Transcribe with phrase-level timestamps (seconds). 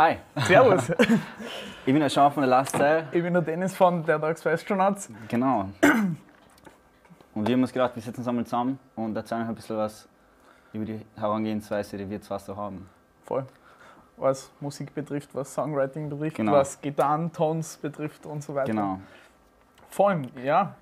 [0.00, 0.16] Hi.
[0.46, 0.88] Servus.
[1.84, 3.06] ich bin der Sean von der Last Style.
[3.12, 5.10] Ich bin der Dennis von der Dogs Astronauts.
[5.28, 5.68] Genau.
[7.34, 9.76] Und wir haben uns gedacht, wir setzen uns einmal zusammen und erzählen euch ein bisschen
[9.76, 10.08] was
[10.72, 12.88] über die Herangehensweise, die wir zwar so haben.
[13.26, 13.44] Voll.
[14.16, 16.52] Was Musik betrifft, was Songwriting betrifft, Genau.
[16.52, 18.70] was Gitarrentons betrifft und so weiter.
[18.72, 19.00] Genau.
[19.90, 20.76] Vor allem, ja,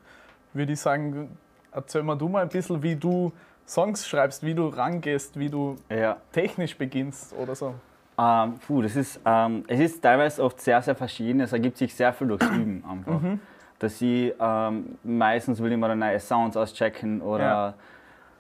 [0.53, 1.37] würde ich sagen,
[1.73, 3.33] erzähl mal du mal ein bisschen, wie du
[3.67, 6.19] Songs schreibst, wie du rangehst, wie du Ja.
[6.31, 7.75] technisch beginnst oder so.
[8.19, 11.41] Ähm, puh, das ist, ähm, es ist teilweise oft sehr, sehr verschieden.
[11.41, 13.21] Es ergibt sich sehr viel durchs Üben einfach.
[13.79, 17.75] Dass ich ähm, meistens will ich mal neue Sounds auschecken oder, Ja.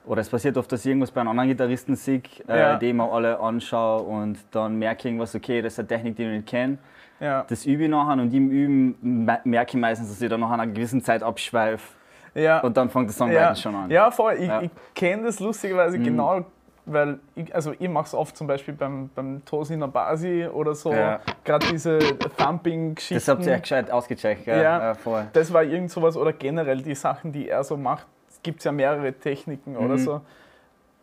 [0.04, 2.76] oder es passiert oft, dass ich irgendwas bei einem anderen Gitarristen sehe, äh, Ja.
[2.76, 6.16] die ich mir alle anschaue und dann merke ich irgendwas, okay, das ist eine Technik,
[6.16, 6.78] die ich nicht kenne.
[7.20, 10.40] Ja, Das übe ich nachher und im Üben me- merke ich meistens, dass ich dann
[10.40, 11.94] nach einer gewissen Zeit abschweife
[12.34, 13.54] ja, und dann fängt das Songwriting ja.
[13.56, 13.90] schon an.
[13.90, 14.34] ja voll.
[14.40, 16.04] Ich, ich kenne das lustigerweise Mhm.
[16.04, 16.44] genau,
[16.92, 20.92] weil ich, also ich mache es oft zum Beispiel beim, beim Tosina Basi oder so,
[20.92, 21.20] Ja.
[21.44, 21.98] gerade diese
[22.38, 23.14] Thumping-Geschichten.
[23.14, 24.56] Das habt ihr echt gescheit ausgecheckt, ja.
[24.62, 24.94] Ja.
[25.04, 28.06] ja das war irgend sowas oder generell die Sachen, die er so macht,
[28.42, 29.98] gibt es ja mehrere Techniken oder Mhm.
[29.98, 30.20] so.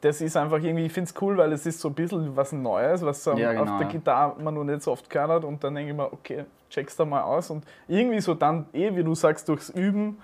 [0.01, 2.51] Das ist einfach irgendwie, ich finde es cool, weil es ist so ein bisschen was
[2.51, 3.91] Neues, was so Ja, auf genau, der ja.
[3.93, 6.95] Gitarre man noch nicht so oft gehört hat und dann denke ich mir, okay, check's
[6.95, 10.19] da mal aus und irgendwie so dann, eh wie du sagst, durchs Üben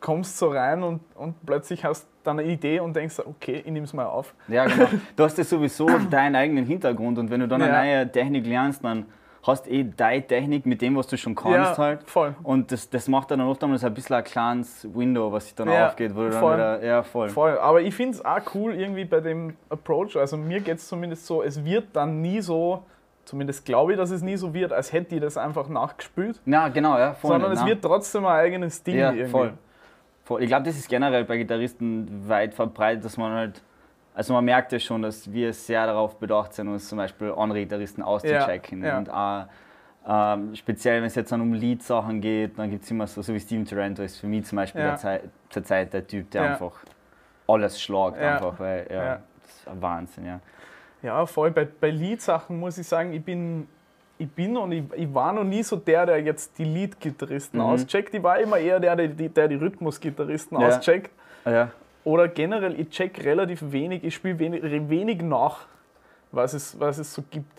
[0.00, 3.84] kommst so rein und, und plötzlich hast dann eine Idee und denkst, okay, ich nehme
[3.84, 4.34] es mal auf.
[4.48, 4.86] Ja, genau.
[5.16, 7.82] Du hast ja sowieso deinen eigenen Hintergrund und wenn du dann eine Ja.
[8.02, 9.06] neue Technik lernst, dann
[9.42, 12.02] hast eh deine Technik mit dem, was du schon kannst halt.
[12.08, 12.34] voll.
[12.42, 15.70] Und das, das macht dann oft einmal ein bisschen ein kleines Window, was sich dann
[15.70, 16.54] Ja, aufgeht, wo du voll.
[16.54, 17.28] wieder, ja voll.
[17.30, 20.16] Voll, aber ich finde es auch cool irgendwie bei dem Approach.
[20.16, 22.82] Also mir geht es zumindest so, es wird dann nie so,
[23.24, 26.68] zumindest glaube ich, dass es nie so wird, als hätte ich das einfach nachgespült, Ja,
[26.68, 27.30] genau, ja, voll.
[27.30, 27.68] sondern es nein.
[27.68, 29.30] wird trotzdem ein eigenes Ding ja, irgendwie.
[29.30, 29.52] voll.
[30.38, 33.62] Ich glaube, das ist generell bei Gitarristen weit verbreitet, dass man halt,
[34.14, 37.60] also man merkt ja schon, dass wir sehr darauf bedacht sind, uns zum Beispiel andere
[37.60, 38.84] Gitarristen auszuchecken.
[38.84, 38.98] ja.
[38.98, 39.46] Und auch,
[40.06, 43.34] ähm, speziell, wenn es jetzt dann um Lead-Sachen geht, dann gibt es immer so, so
[43.34, 44.88] wie Steven Taranto ist für mich zum Beispiel Ja.
[44.88, 45.20] der Zei-
[45.50, 46.50] zur Zeit der Typ, der Ja.
[46.52, 46.72] einfach
[47.48, 48.34] alles schlagt, Ja.
[48.34, 49.20] einfach, weil ja, Ja.
[49.42, 50.40] das ist ein Wahnsinn, ja.
[51.02, 51.50] Ja, voll.
[51.50, 53.66] Bei, bei Lead-Sachen muss ich sagen, ich bin,
[54.20, 57.64] ich bin und ich, ich war noch nie so der, der jetzt die Lead-Gitarristen Mhm.
[57.66, 58.14] auscheckt.
[58.14, 60.68] Ich war immer eher der, der die, der die Rhythmus-Gitarristen Ja.
[60.68, 61.10] auscheckt.
[61.44, 61.70] Ja,
[62.04, 65.66] Oder generell, ich check relativ wenig, ich spiele wenig, wenig nach,
[66.32, 67.50] was es, was es so gibt.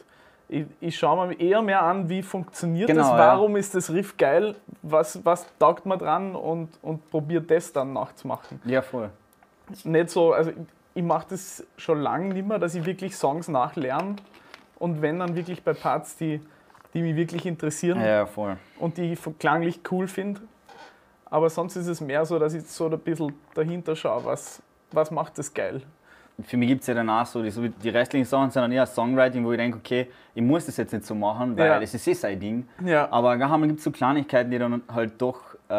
[0.50, 3.18] Ich, ich schaue mir eher mehr an, wie funktioniert Genau, das, ja.
[3.18, 7.94] warum ist das Riff geil, was, was taugt man dran und, und probiere das dann
[7.94, 8.62] nachzumachen.
[8.66, 9.10] ja, voll.
[9.86, 10.58] Nicht so, also ich,
[10.96, 14.18] ich mache das schon lange nicht mehr, dass ich wirklich Songs nachlerne
[14.82, 16.42] und wenn dann wirklich bei Parts, die,
[16.94, 18.58] die mich wirklich interessieren Ja, voll.
[18.80, 20.42] und die ich klanglich cool finde.
[21.26, 25.12] Aber sonst ist es mehr so, dass ich so ein bisschen dahinter schaue, was, was
[25.12, 25.82] macht das geil.
[26.44, 28.86] Für mich gibt es ja danach so, die, so die restlichen Sachen sind dann eher
[28.88, 31.80] Songwriting, wo ich denke, okay, ich muss das jetzt nicht so machen, weil Ja.
[31.80, 32.68] das ist eh sein Ding.
[32.84, 35.40] Ja, Aber manchmal gibt es so Kleinigkeiten, die dann halt doch
[35.70, 35.74] äh,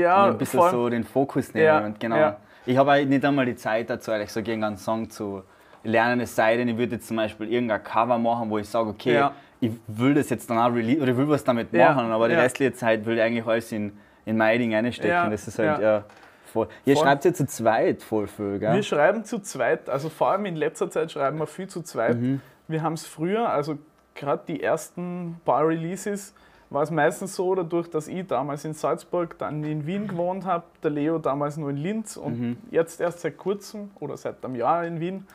[0.00, 0.70] Ja, ein bisschen voll.
[0.70, 1.66] so den Fokus nehmen.
[1.66, 2.34] Ja, Und genau.
[2.66, 5.42] Ich habe halt nicht einmal die Zeit dazu, ehrlich gesagt, irgendeinen Song zu
[5.82, 6.20] lernen.
[6.20, 9.14] Es sei denn, ich würde jetzt zum Beispiel irgendein Cover machen, wo ich sage, okay,
[9.14, 9.32] Ja.
[9.60, 12.28] ich will das jetzt dann auch release oder ich will was damit Ja, machen, aber
[12.28, 12.40] die ja.
[12.40, 13.92] restliche Zeit will ich eigentlich alles in,
[14.26, 15.10] in mein Ding reinstecken.
[15.10, 15.96] Ja, Das ist halt, ja.
[15.98, 16.04] ja.
[16.52, 16.68] voll.
[16.84, 17.04] Ihr Voll.
[17.04, 18.74] schreibt ja zu zweit voll viel, gell?
[18.74, 22.18] wir schreiben zu zweit, also vor allem in letzter Zeit schreiben wir viel zu zweit.
[22.18, 22.40] Mhm.
[22.68, 23.78] Wir haben es früher, also
[24.14, 26.34] gerade die ersten paar Releases,
[26.72, 30.62] war es meistens so, dadurch, dass ich damals in Salzburg, dann in Wien gewohnt habe,
[30.84, 32.56] der Leo damals nur in Linz und Mhm.
[32.70, 35.26] jetzt erst seit kurzem oder seit einem Jahr in Wien,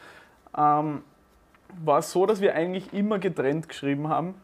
[0.57, 1.01] ähm,
[1.83, 4.35] war es so, dass wir eigentlich immer getrennt geschrieben haben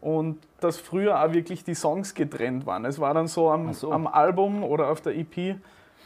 [0.00, 2.84] und dass früher auch wirklich die Songs getrennt waren.
[2.84, 3.92] Es war dann so am, so.
[3.92, 5.56] am Album oder auf der EP,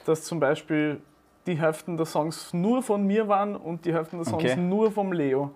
[0.05, 1.01] dass zum Beispiel
[1.47, 4.57] die Hälften der Songs nur von mir waren und die Hälften der Songs Okay.
[4.57, 5.51] nur vom Leo.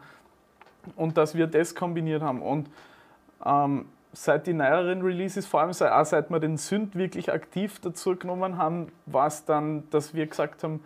[0.97, 2.42] Und dass wir das kombiniert haben.
[2.42, 2.68] Und
[3.45, 7.78] ähm, seit die neueren Releases, vor allem seit, auch seit wir den Synth wirklich aktiv
[7.80, 10.80] dazu genommen haben, war es dann, dass wir gesagt haben,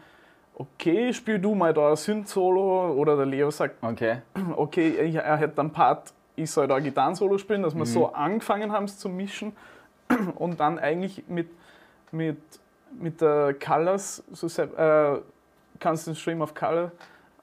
[0.56, 4.18] okay, spiel du mal da ein Synth-Solo oder der Leo sagt, Okay.
[4.56, 8.84] okay, er hätte dann Part, ich soll da Gitarren-Solo spielen, dass wir so angefangen haben
[8.84, 9.52] es zu mischen
[10.36, 11.48] und dann eigentlich mit,
[12.10, 12.38] mit,
[12.98, 15.20] mit der Colors, so, äh,
[15.80, 16.90] Constant Stream of Color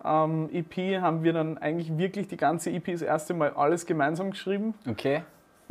[0.04, 4.32] ähm, EP, haben wir dann eigentlich wirklich die ganze EP das erste Mal alles gemeinsam
[4.32, 5.22] geschrieben Okay.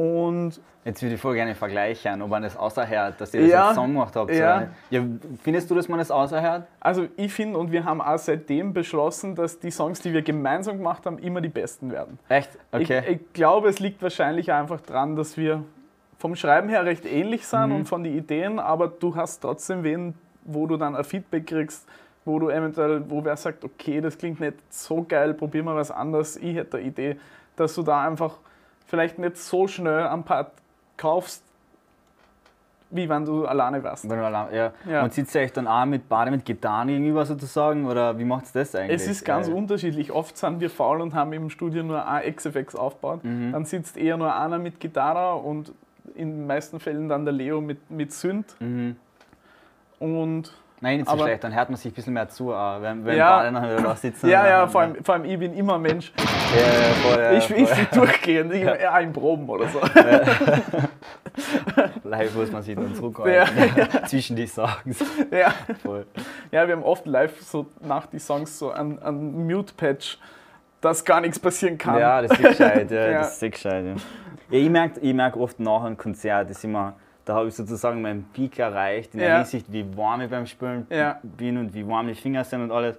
[0.03, 3.67] Und Jetzt würde ich voll gerne vergleichen, ob man das außerhört, dass ihr das Ja,
[3.69, 4.33] als Song gemacht habt.
[4.35, 4.67] ja.
[4.91, 5.03] Ja.
[5.45, 6.65] Findest du, dass man das außerhört?
[6.81, 10.79] also ich finde und wir haben auch seitdem beschlossen, dass die Songs, die wir gemeinsam
[10.79, 12.19] gemacht haben, immer die besten werden.
[12.29, 12.51] Echt?
[12.73, 13.03] Okay.
[13.07, 15.63] Ich, ich glaube, es liegt wahrscheinlich einfach daran, dass wir
[16.19, 17.75] vom Schreiben her recht ähnlich sind Mhm.
[17.77, 20.15] und von den Ideen, aber du hast trotzdem wen,
[20.45, 21.89] wo du dann ein Feedback kriegst,
[22.25, 25.93] wo du eventuell, wo wer sagt, okay, das klingt nicht so geil, probier mal was
[25.93, 27.17] anderes, ich hätte eine Idee,
[27.55, 28.39] dass du da einfach
[28.93, 30.53] vielleicht nicht so schnell am Part
[30.99, 31.43] kaufst,
[32.91, 34.07] wie wenn du alleine wärst.
[34.07, 34.73] Wenn du allein, ja.
[34.87, 35.03] Ja.
[35.03, 37.87] Und sitzt ihr euch dann auch mit beide mit Gitarren gegenüber sozusagen?
[37.87, 39.01] Oder wie macht das eigentlich?
[39.01, 40.13] Es ist ganz Äh, unterschiedlich.
[40.13, 43.21] Oft sind wir faul und haben im Studio nur ein XFX aufgebaut.
[43.23, 45.73] Dann sitzt eher nur einer mit Gitarre und
[46.15, 48.57] in den meisten Fällen dann der Leo mit, mit Synth.
[48.61, 48.97] Mhm.
[49.99, 50.53] Und
[50.85, 53.17] Nein, nicht so Aber- schlecht, dann hört man sich ein bisschen mehr zu, wenn, wenn
[53.17, 53.49] Ja.
[53.51, 54.29] beide da sitzen.
[54.29, 56.13] ja, ja, vor allem, vor allem ich bin immer ein Mensch.
[56.19, 57.57] Ja, ja, voll, ja, ich voll.
[57.57, 58.99] bin durchgehend, ich, ja.
[58.99, 59.81] in Proben oder so.
[62.05, 64.07] Live muss man sich dann zurückhalten.
[64.07, 65.05] Zwischen die Songs.
[65.31, 65.53] ja.
[65.83, 66.05] Voll.
[66.51, 70.19] ja, wir haben oft live so nach die Songs so einen, einen Mute-Patch,
[70.81, 71.99] dass gar nichts passieren kann.
[71.99, 73.85] Ja, das ist gescheit, ja, das ist gescheit.
[73.85, 73.95] Ja.
[74.51, 78.25] Ich merke ich merk oft nach einem Konzert, das immer, da habe ich sozusagen meinen
[78.33, 79.37] Peak erreicht, in der Ja.
[79.39, 81.19] Hinsicht, wie warm ich beim Spielen Ja.
[81.23, 82.97] bin und wie warm die Finger sind und alles.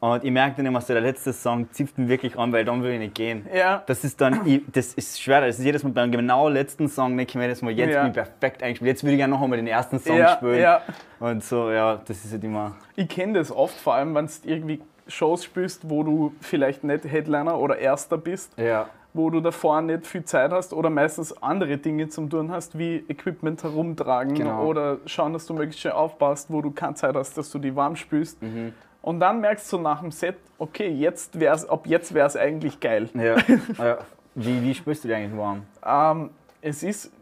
[0.00, 2.82] Und ich merke dann immer so, der letzte Song zipft mich wirklich an, weil dann
[2.82, 3.46] will ich nicht gehen.
[3.54, 3.82] Ja.
[3.86, 7.16] Das ist dann, ich, das ist schwer, das ist jedes Mal beim genau letzten Song,
[7.16, 8.02] denke ich mir jedes Mal, jetzt Ja.
[8.02, 10.60] bin ich perfekt eingespielt, jetzt würde ich gerne noch einmal den ersten Song Ja, spielen.
[10.60, 10.82] ja.
[11.20, 14.32] Und so, ja, das ist halt immer, Ich kenne das oft, vor allem wenn du
[14.44, 18.88] irgendwie Shows spielst, wo du vielleicht nicht Headliner oder Erster bist, ja.
[19.14, 22.96] Wo du davor nicht viel Zeit hast oder meistens andere Dinge zum tun hast, wie
[23.08, 24.64] Equipment herumtragen Genau.
[24.66, 27.74] oder schauen, dass du möglichst schnell aufpasst, wo du keine Zeit hast, dass du die
[27.74, 28.42] warm spülst.
[28.42, 28.74] Mhm.
[29.02, 32.80] Und dann merkst du nach dem Set, okay, jetzt wär's, ab jetzt wäre es eigentlich
[32.80, 33.08] geil.
[33.14, 33.36] ja.
[33.78, 33.98] ja.
[34.34, 35.62] Wie, wie spürst du dich eigentlich warm?
[35.86, 36.30] Ähm,
[36.60, 37.12] es ist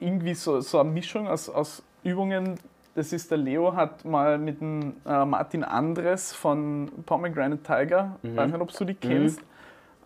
[0.00, 2.58] irgendwie so, so eine Mischung aus, aus Übungen.
[2.96, 8.36] Das ist der Leo hat mal mit dem äh, Martin Andres von Pomegranate Tiger, Mhm.
[8.36, 9.40] weiß nicht, ob du die kennst,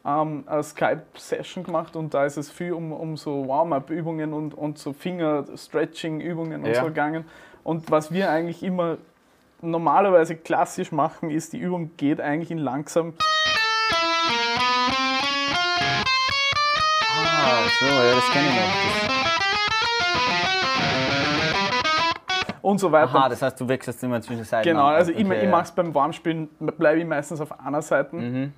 [0.04, 4.78] ähm, eine Skype-Session gemacht und da ist es viel um, um so Warm-up-Übungen und, und
[4.78, 6.80] so Finger-Stretching-Übungen und Ja.
[6.80, 7.24] so gegangen.
[7.64, 8.96] Und was wir eigentlich immer
[9.60, 13.12] normalerweise klassisch machen, ist, die Übung geht eigentlich in langsam
[17.12, 18.70] Ah, so, ja, das kenne ich noch.
[22.62, 23.14] und so weiter.
[23.14, 24.68] Aha, das heißt, du wechselst immer zwischen Seiten.
[24.68, 25.50] Genau, also ich, Okay, ich ja.
[25.50, 28.14] mache es beim Warmspielen, bleibe ich meistens auf einer Seite.
[28.16, 28.52] Mhm.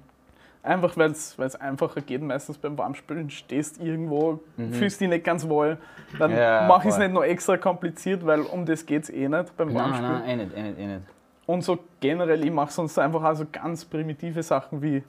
[0.65, 2.23] Einfach weil es einfacher geht.
[2.23, 4.39] Meistens beim Warmspielen stehst irgendwo,
[4.71, 5.77] fühlst dich nicht ganz wohl.
[6.21, 6.37] Dann Mhm.
[6.37, 9.57] Ja, mache ich es nicht noch extra kompliziert, weil um das geht es eh nicht
[9.57, 10.13] beim Nein, Warmspielen.
[10.13, 11.03] nein, eh nicht, eh nicht, eh nicht.
[11.47, 15.03] Und so generell, ich mache sonst einfach also ganz primitive Sachen wie.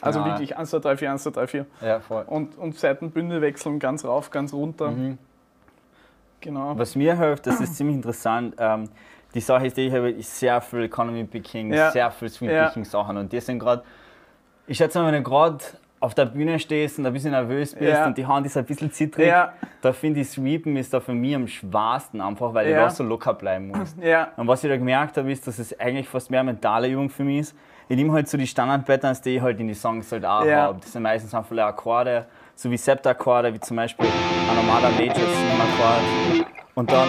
[0.00, 0.26] Also Ja.
[0.26, 1.66] wirklich 1, 2, 3, 4, 1, 2, 3, 4.
[1.80, 2.24] Ja, voll.
[2.26, 4.90] Und, und Seitenbünde wechseln ganz rauf, ganz runter.
[4.90, 5.18] Mhm.
[6.40, 6.76] Genau.
[6.76, 8.54] Was mir hilft, das ist ziemlich interessant.
[8.58, 8.90] Ähm,
[9.34, 11.90] die Sache ist, ich habe sehr viel Economy Picking, Ja.
[11.90, 12.66] sehr viel Ja.
[12.68, 13.16] Picking Sachen.
[13.16, 13.82] Und die sind gerade,
[14.66, 15.58] ich schätze mal, wenn du gerade
[16.00, 18.06] auf der Bühne stehst und ein bisschen nervös bist Ja.
[18.06, 21.14] und die Hand ist ein bisschen zittrig, Ja, da finde ich Sweepen ist da für
[21.14, 22.76] mich am schwersten einfach, weil Ja.
[22.78, 23.96] du da so locker bleiben musst.
[24.02, 26.88] ja, Und was ich da gemerkt habe, ist, dass es eigentlich fast mehr eine mentale
[26.88, 27.56] Übung für mich ist.
[27.88, 30.78] Ich nehme halt so die Standard-Patterns, die ich halt in die Songs halt auch habe.
[30.80, 35.26] Das sind meistens einfach Akkorde, so wie Septakkorde, wie zum Beispiel ein normaler Major 7
[35.60, 36.46] Akkord.
[36.74, 37.08] Und dann.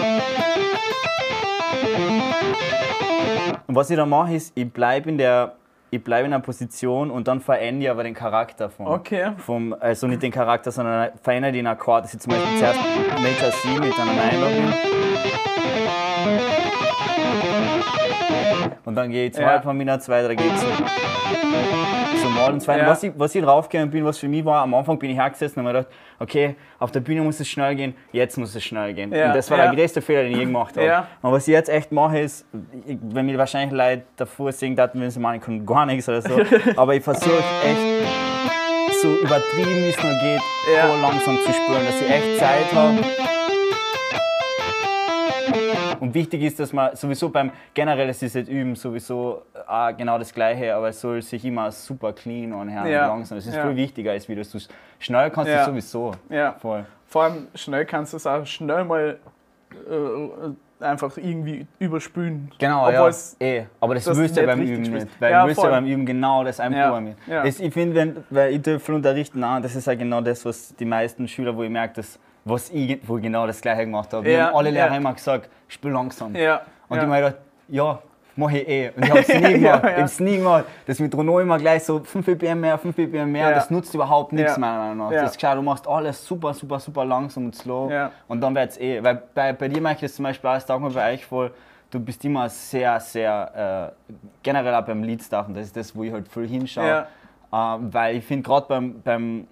[3.66, 5.54] Und was ich dann mache, ist, ich bleibe in der.
[5.88, 9.30] Ich bleibe in einer Position und dann verändere ich aber den Charakter vom, Okay.
[9.38, 12.04] vom also nicht den Charakter, sondern verändere den Akkord.
[12.04, 12.80] Das ist zum Beispiel zuerst
[13.22, 14.74] Major 7 mit einer Einlogin.
[18.84, 19.60] Und dann gehe ich zwei Ja.
[19.60, 20.68] von mir, zwei, drei geht zum,
[22.22, 22.78] zum Mal und zwei.
[22.78, 22.86] Ja.
[22.86, 25.60] Was, ich, was ich draufgegangen bin, was für mich war, am Anfang bin ich hergesessen
[25.60, 28.64] und habe mir gedacht, okay, auf der Bühne muss es schnell gehen, jetzt muss es
[28.64, 29.12] schnell gehen.
[29.12, 29.28] Ja.
[29.28, 31.06] Und das war der größte Fehler, den ich gemacht habe.
[31.22, 32.46] Und was ich jetzt echt mache, ist,
[32.86, 36.22] ich, wenn mir wahrscheinlich Leute davor sehen, dass wenn sie meinen, können gar nichts oder
[36.22, 36.38] so,
[36.76, 40.40] aber ich versuche echt so übertrieben, wie es nur geht,
[40.82, 42.98] so langsam zu spüren, dass ich echt Zeit habe.
[46.06, 50.18] Und wichtig ist, dass man sowieso beim generell ist es jetzt üben sowieso äh, genau
[50.18, 53.04] das Gleiche, aber es soll sich immer super clean anhören Ja.
[53.04, 53.38] und langsam.
[53.38, 53.66] Das ist Ja.
[53.66, 54.58] viel wichtiger, als wie das du
[54.98, 55.64] schnell kannst Ja.
[55.64, 56.12] du sowieso.
[56.28, 56.52] Ja.
[56.60, 56.84] Voll.
[57.08, 59.18] Vor allem schnell kannst du es auch schnell mal
[59.90, 62.50] äh, einfach irgendwie überspülen.
[62.58, 63.08] Genau, Obwohl ja.
[63.08, 63.64] es- eh.
[63.80, 65.08] Aber das, das willst du ja beim Üben nicht.
[65.20, 67.16] Weil Ja, du willst ja beim Üben genau das einprogrammieren.
[67.26, 67.42] Ja.
[67.42, 70.74] Das, ich finde, wenn, weil ich dürfte unterrichten, auch, das ist ja genau das, was
[70.76, 74.12] die meisten Schüler, wo ich merke, dass, was ich wo ich genau das Gleiche gemacht
[74.14, 74.24] habe.
[74.24, 74.96] Wir Ja, haben alle Lehrer ja.
[74.96, 76.34] immer gesagt, spiel langsam.
[76.34, 76.62] Ja.
[76.88, 77.02] Und ja.
[77.02, 77.36] ich mir gedacht,
[77.68, 77.98] ja,
[78.36, 78.90] mach ich eh.
[78.96, 79.60] Und ich hab's nie gemacht.
[79.60, 79.88] Ja, ja.
[79.96, 80.64] Ich hab's nie gemacht.
[80.86, 83.54] Das mit Renault immer gleich so 5 BPM mehr, 5 BPM mehr, Ja.
[83.54, 84.58] das nutzt überhaupt nichts Ja.
[84.60, 85.10] meiner Meinung nach.
[85.12, 85.22] Ja.
[85.22, 87.90] Das ist klar, du machst alles super, super, super langsam und slow.
[88.28, 89.02] Und dann wird's eh.
[89.02, 91.26] Weil bei, bei dir merke ich das zum Beispiel auch, das taugt mir bei euch
[91.26, 91.50] voll,
[91.90, 94.12] du bist immer sehr, sehr, äh,
[94.44, 97.06] generell auch beim Leadstuff, und das ist das, wo ich halt viel hinschaue.
[97.52, 99.46] Ähm, weil ich finde, gerade beim, beim,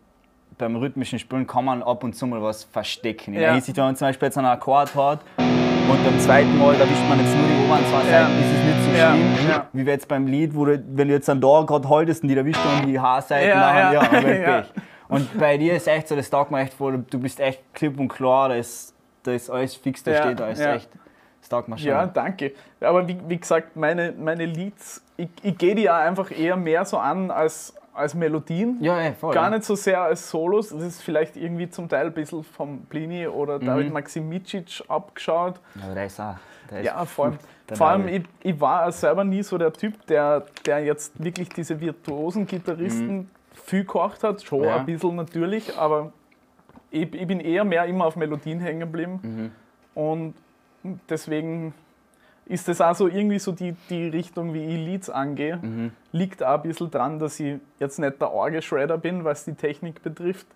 [0.58, 3.34] beim rhythmischen Spielen kann man ab und zu mal was verstecken.
[3.34, 3.46] In Ja.
[3.46, 7.02] der Hinsicht, wenn man zum Beispiel jetzt einen Akkord hat und beim zweiten Mal erwischt
[7.08, 8.25] man jetzt nur die oberen zwei Ja.
[8.25, 9.66] Seiten, ist es nicht so Ja, schlimm, ja.
[9.73, 12.28] wie wir jetzt beim Lied, wo du, wenn du jetzt dann da gerade haltest und
[12.28, 14.02] die erwischt dann die Haarseiten Ja, nachher, ja.
[14.02, 14.61] ja, Ja.
[14.62, 14.70] Pech.
[15.08, 17.99] Und bei dir ist echt so, das taugt mir echt voll, du bist echt klipp
[18.00, 20.75] und klar, da ist, da ist alles fix, da Ja, steht, da ja.
[20.76, 20.88] echt,
[21.40, 21.88] das taugt mir schon.
[21.88, 22.52] Ja, danke.
[22.80, 26.84] Aber wie, wie gesagt, meine, meine Leads, ich, ich gehe die ja einfach eher mehr
[26.87, 28.78] so an als, als Melodien.
[28.80, 29.32] ja, ja, voll.
[29.34, 30.70] Gar nicht so sehr als Solos.
[30.70, 33.64] Das ist vielleicht irgendwie zum Teil ein bisschen vom Plini oder Mhm.
[33.66, 35.60] David Maximicic abgeschaut.
[35.76, 36.34] Ja, der ist auch,
[36.70, 37.38] der ist Ja, vor allem,
[37.72, 41.80] vor allem ich, ich war selber nie so der Typ, der, der jetzt wirklich diese
[41.80, 44.42] virtuosen Gitarristen viel gekocht hat.
[44.42, 44.64] Schon Mhm.
[44.64, 44.76] Ja.
[44.76, 46.12] ein bisschen natürlich, aber
[46.90, 49.20] ich, ich bin eher mehr immer auf Melodien hängen geblieben.
[49.22, 49.50] Mhm.
[50.00, 50.34] Und
[51.08, 51.72] deswegen
[52.46, 55.56] ist das auch so irgendwie so die, die Richtung, wie ich Leads angehe.
[55.56, 55.92] Mhm.
[56.12, 60.02] Liegt auch ein bisschen dran, dass ich jetzt nicht der Orgelschredder bin, was die Technik
[60.02, 60.46] betrifft.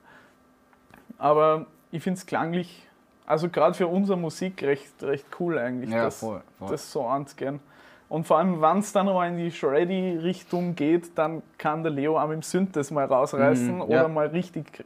[1.19, 2.87] Aber ich finde es klanglich,
[3.27, 6.69] also gerade für unsere Musik, recht, recht cool eigentlich, Ja, das, voll, voll.
[6.71, 7.61] das so anzugehen.
[8.09, 12.19] Und vor allem, wenn es dann mal in die Shreddy-Richtung geht, dann kann der Leo
[12.19, 14.09] auch mit dem Synth das mal rausreißen Mhm, oder ja.
[14.09, 14.85] mal richtig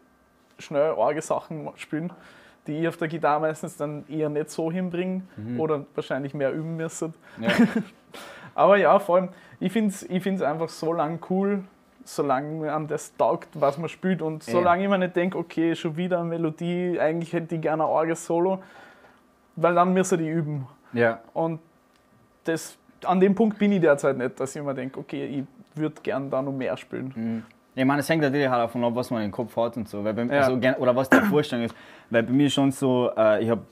[0.58, 2.12] schnell Orgelsachen spielen,
[2.66, 5.60] die ich auf der Gitarre meistens dann eher nicht so hinbringe Mhm.
[5.60, 7.12] oder wahrscheinlich mehr üben müsste.
[7.40, 7.48] Ja.
[8.54, 9.28] Aber ja, vor allem,
[9.60, 11.64] ich finde es ich find's einfach so lang cool,
[12.04, 14.20] solange an das taugt, was man spielt.
[14.22, 17.84] Und solange ich mir nicht denke, okay, schon wieder eine Melodie, eigentlich hätte ich gerne
[17.84, 18.62] ein Orgel-Solo,
[19.56, 20.66] weil dann müssen die üben.
[20.92, 21.20] ja.
[21.32, 21.60] Und
[22.44, 25.94] das, an dem Punkt bin ich derzeit nicht, dass ich mir denke, okay, ich würde
[26.02, 27.12] gern da noch mehr spielen.
[27.14, 27.42] Mhm.
[27.74, 30.04] Ich meine, es hängt natürlich halt davon ab, was man im Kopf hat und so.
[30.04, 30.42] Weil bei, Ja.
[30.46, 31.74] also, oder was die Vorstellung ist.
[32.10, 33.62] Weil bei mir schon so, äh, ich habe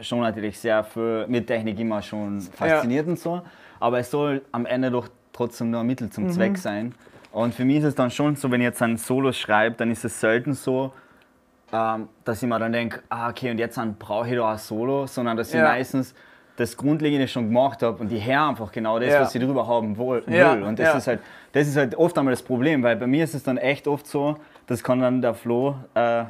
[0.00, 3.42] schon natürlich sehr viel mit Technik immer schon fasziniert und so.
[3.78, 6.30] Aber es soll am Ende doch trotzdem nur ein Mittel zum Mhm.
[6.30, 6.94] Zweck sein.
[7.30, 9.90] Und für mich ist es dann schon so, wenn ich jetzt ein Solo schreibe, dann
[9.90, 10.92] ist es selten so,
[11.72, 15.06] ähm, dass ich mir dann denke, ah, okay, und jetzt brauche ich da ein Solo,
[15.06, 15.64] sondern dass ich Ja.
[15.64, 16.14] meistens
[16.56, 19.20] das Grundlegende schon gemacht habe und die hören einfach genau das, Ja.
[19.22, 20.34] was sie drüber haben wohl, will.
[20.36, 20.96] Ja, Und das ja.
[20.98, 21.20] ist halt,
[21.52, 24.06] das ist halt oft einmal das Problem, weil bei mir ist es dann echt oft
[24.06, 26.24] so, das kann dann der Flo, äh,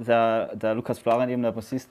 [0.00, 1.90] der, der Lukas Florian eben, der Bassist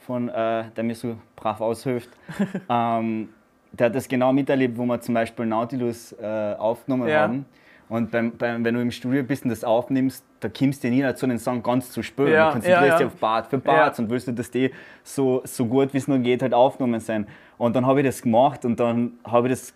[0.00, 2.10] von, äh, der mir so brav aushilft,
[2.68, 3.28] ähm,
[3.72, 7.46] der hat das genau miterlebt, wo wir zum Beispiel Nautilus äh, aufgenommen haben.
[7.94, 11.00] Und beim, beim, wenn du im Studio bist und das aufnimmst, da kommst du nie
[11.00, 12.32] dazu, den Song ganz zu spielen.
[12.32, 12.96] Ja, du konzentrierst ja, ja.
[12.98, 14.72] dich auf Part für Parts und willst du, dass die
[15.04, 17.28] so, so gut wie es nur geht halt aufgenommen sind.
[17.56, 19.74] Und dann habe ich das gemacht und dann habe ich das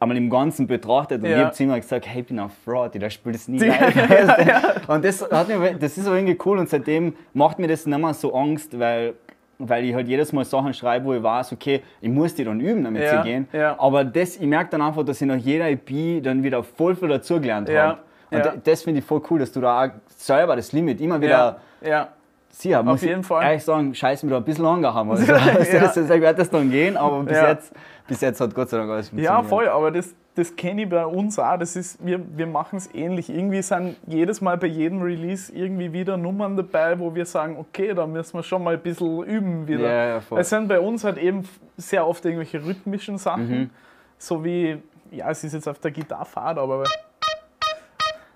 [0.00, 1.36] einmal im Ganzen betrachtet und Ja.
[1.36, 3.74] ich habe zu ihm gesagt, hey, ich bin ein Fraud, ich spiele das nie Ja,
[3.88, 4.88] live.
[4.88, 7.98] Und das, hat mir, das ist aber irgendwie cool und seitdem macht mir das nicht
[7.98, 9.14] mehr so Angst, weil,
[9.58, 12.60] weil ich halt jedes Mal Sachen schreibe, wo ich weiß, okay, ich muss die dann
[12.60, 13.48] üben, damit Ja, sie gehen.
[13.52, 13.76] ja.
[13.78, 17.08] Aber das, ich merke dann einfach, dass ich nach jeder EP dann wieder voll viel
[17.08, 17.98] dazugelernt Ja, habe.
[18.30, 18.44] Und ja.
[18.44, 21.58] da- das finde ich voll cool, dass du da auch selber das Limit immer wieder
[21.82, 22.08] ja, ja.
[22.50, 23.42] Sie haben, muss jeden ich Fall.
[23.44, 25.10] ehrlich sagen, scheiß mir da ein bisschen angehauen.
[25.10, 25.54] Also, Ja.
[25.54, 27.48] das, das wird das dann gehen, aber bis, Ja.
[27.48, 27.72] jetzt,
[28.06, 29.46] bis jetzt hat Gott sei Dank alles Ja, funktioniert.
[29.48, 31.56] voll, aber das, das kenne ich bei uns auch.
[31.58, 33.30] Das ist, wir, wir machen es ähnlich.
[33.30, 37.94] Irgendwie sind jedes Mal bei jedem Release irgendwie wieder Nummern dabei, wo wir sagen, okay,
[37.94, 39.84] da müssen wir schon mal ein bisschen üben wieder.
[39.88, 40.40] Ja, ja, voll.
[40.40, 43.70] Es sind bei uns halt eben sehr oft irgendwelche rhythmischen Sachen, Mhm.
[44.18, 44.78] so wie,
[45.12, 46.82] ja, es ist jetzt auf der Gitarre fad, aber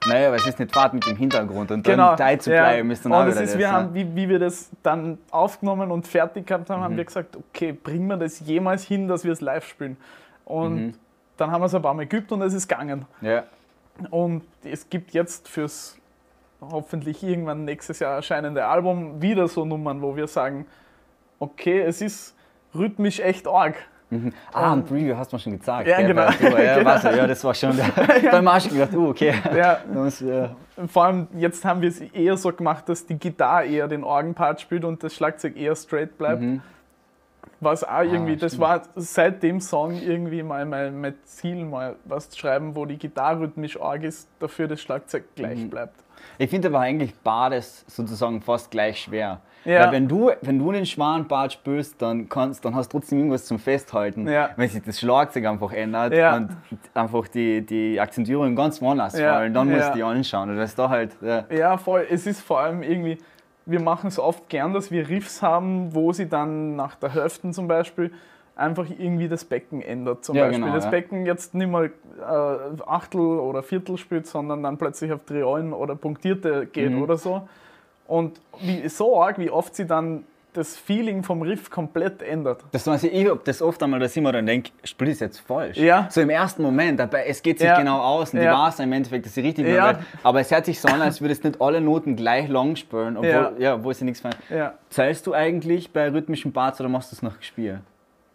[0.06, 2.14] Naja, weil es ist nicht Fahrt mit dem Hintergrund und genau.
[2.16, 3.72] dann zu bleiben ist dann auch Und es wieder ist, das, wir ne?
[3.72, 6.98] haben, wie, wie wir das dann aufgenommen und fertig gehabt haben, haben Mhm.
[6.98, 9.96] wir gesagt, okay, bringen wir das jemals hin, dass wir es live spielen.
[10.44, 10.94] Und Mhm.
[11.38, 13.06] Dann haben wir es ein paar Mal geübt und es ist gegangen.
[13.20, 13.44] Ja.
[14.10, 15.96] Und es gibt jetzt fürs
[16.60, 20.66] hoffentlich irgendwann nächstes Jahr erscheinende Album wieder so Nummern, wo wir sagen,
[21.38, 22.34] okay, es ist
[22.74, 23.76] rhythmisch echt arg.
[24.10, 24.32] Mhm.
[24.52, 25.88] Ah, ein Preview hast du mir schon gezeigt.
[25.88, 26.22] Ja, genau.
[26.22, 26.96] Ja, Genau.
[26.96, 27.78] ich, ja, das war schon.
[28.30, 29.34] Beim Arsch gedacht, uh, okay.
[29.56, 29.80] Ja,
[30.86, 34.60] vor allem jetzt haben wir es eher so gemacht, dass die Gitarre eher den Orgenpart
[34.60, 36.40] spielt und das Schlagzeug eher straight bleibt.
[36.40, 36.62] mhm.
[37.60, 38.68] Was auch irgendwie, das stimmt.
[38.68, 42.96] war seit dem Song irgendwie mal mein, mein Ziel, mal was zu schreiben, wo die
[42.98, 45.70] Gitarre rhythmisch arg ist, dafür das Schlagzeug gleich Mhm.
[45.70, 45.94] bleibt.
[46.36, 49.40] Ich finde aber eigentlich beides sozusagen fast gleich schwer.
[49.64, 49.84] Ja.
[49.86, 53.18] Weil wenn du, wenn du den schweren Part spürst, dann, kannst, dann hast du trotzdem
[53.18, 54.28] irgendwas zum Festhalten.
[54.28, 54.50] Ja.
[54.56, 56.36] Wenn sich das Schlagzeug einfach ändert Ja.
[56.36, 56.50] und
[56.94, 60.56] einfach die, die Akzentierungen ganz woanders fallen, dann musst du die anschauen.
[60.56, 61.16] Das ist da halt.
[61.50, 62.06] Ja, voll.
[62.08, 63.18] Es ist vor allem irgendwie,
[63.70, 67.50] wir machen es oft gern, dass wir Riffs haben, wo sie dann nach der Hälfte
[67.50, 68.12] zum Beispiel
[68.56, 70.24] einfach irgendwie das Becken ändert.
[70.24, 70.90] Zum Ja, Beispiel genau, das ja.
[70.90, 71.86] Becken jetzt nicht mal
[72.18, 77.02] äh, Achtel oder Viertel spielt, sondern dann plötzlich auf Triolen oder Punktierte geht Mhm.
[77.02, 77.48] oder so.
[78.06, 80.24] Und wie, so arg, wie oft sie dann
[80.58, 82.64] das Feeling vom Riff komplett ändert.
[82.72, 85.20] Das weiß ich, ich hab das oft einmal, dass ich mir dann denke, spiel das
[85.20, 85.76] jetzt falsch.
[85.78, 86.08] Ja.
[86.10, 87.78] So im ersten Moment, dabei, es geht sich Ja.
[87.78, 88.52] genau aus und Ja.
[88.52, 89.92] die weiß im Endeffekt, dass sie richtig Ja.
[89.92, 90.00] macht.
[90.22, 93.16] Aber es hört sich so an, als würdest du nicht alle Noten gleich lang spielen,
[93.16, 93.52] obwohl, Ja.
[93.58, 93.74] ja.
[93.76, 94.44] obwohl sie nichts verändert.
[94.50, 94.74] Ja.
[94.90, 97.80] Zählst du eigentlich bei rhythmischen Parts oder machst du es nach Gespiel?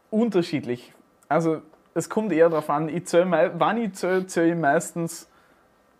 [0.10, 0.94] unterschiedlich.
[1.28, 1.62] Also
[1.94, 5.28] es kommt eher darauf an, ich zähl, mei- wann ich zähle, zähle ich meistens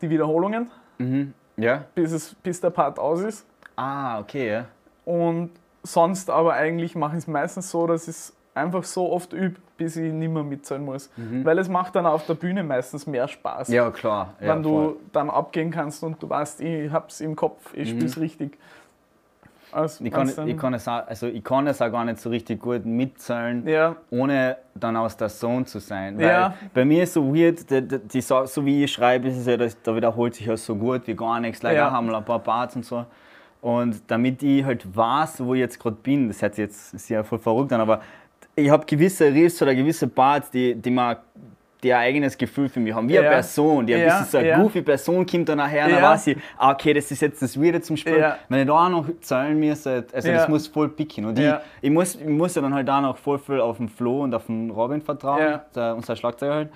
[0.02, 1.34] die Wiederholungen, Mhm.
[1.58, 1.86] Ja?
[1.96, 3.46] bis, es, bis der Part aus ist.
[3.76, 4.66] Ah, okay, ja.
[5.06, 5.50] Und
[5.84, 9.56] sonst aber eigentlich mache ich es meistens so, dass ich es einfach so oft übe,
[9.78, 11.10] bis ich nicht mehr mitzählen muss.
[11.18, 13.70] Weil es macht dann auf der Bühne meistens mehr Spaß.
[13.70, 13.76] Mhm.
[13.76, 14.34] Ja, klar.
[14.40, 14.96] Ja, wenn du voll.
[15.12, 18.58] dann abgehen kannst und du weißt, ich hab's im Kopf, ich spiel's richtig.
[19.72, 20.06] Als, Mhm.
[20.06, 22.62] Ich kann, ich, kann es auch, also ich kann es auch gar nicht so richtig
[22.62, 26.16] gut mitzählen, ja, ohne dann aus der Zone zu sein.
[26.20, 26.54] Weil Ja.
[26.76, 29.58] bei mir ist so weird, die, die, die, so wie ich schreibe, ist es ja,
[29.58, 31.64] da wiederholt sich ja so gut wie gar nichts.
[31.64, 33.04] Leider haben wir ein paar Parts und so.
[33.64, 37.24] Und damit ich halt weiß, wo ich jetzt gerade bin, das hört sich jetzt sehr
[37.24, 38.02] voll verrückt an, aber
[38.58, 41.16] ich habe gewisse Riffs oder gewisse Parts, die, die man
[41.82, 43.32] die ein eigenes Gefühl für mich haben, wie eine Ja.
[43.34, 44.62] Person, die ein Ja, bisschen so eine ja.
[44.62, 47.80] goofy Person kommt dann nachher, dann weiß ich, ah, okay, das ist jetzt das Weirde
[47.82, 48.34] zum Spielen.
[48.50, 51.24] Wenn ich da auch noch zahlen müsste, also das muss voll picken.
[51.26, 53.88] Und ich, ich, muss, ich muss ja dann halt auch noch voll viel auf den
[53.88, 56.70] Flo und auf den Robin vertrauen, der, unser Schlagzeuger halt.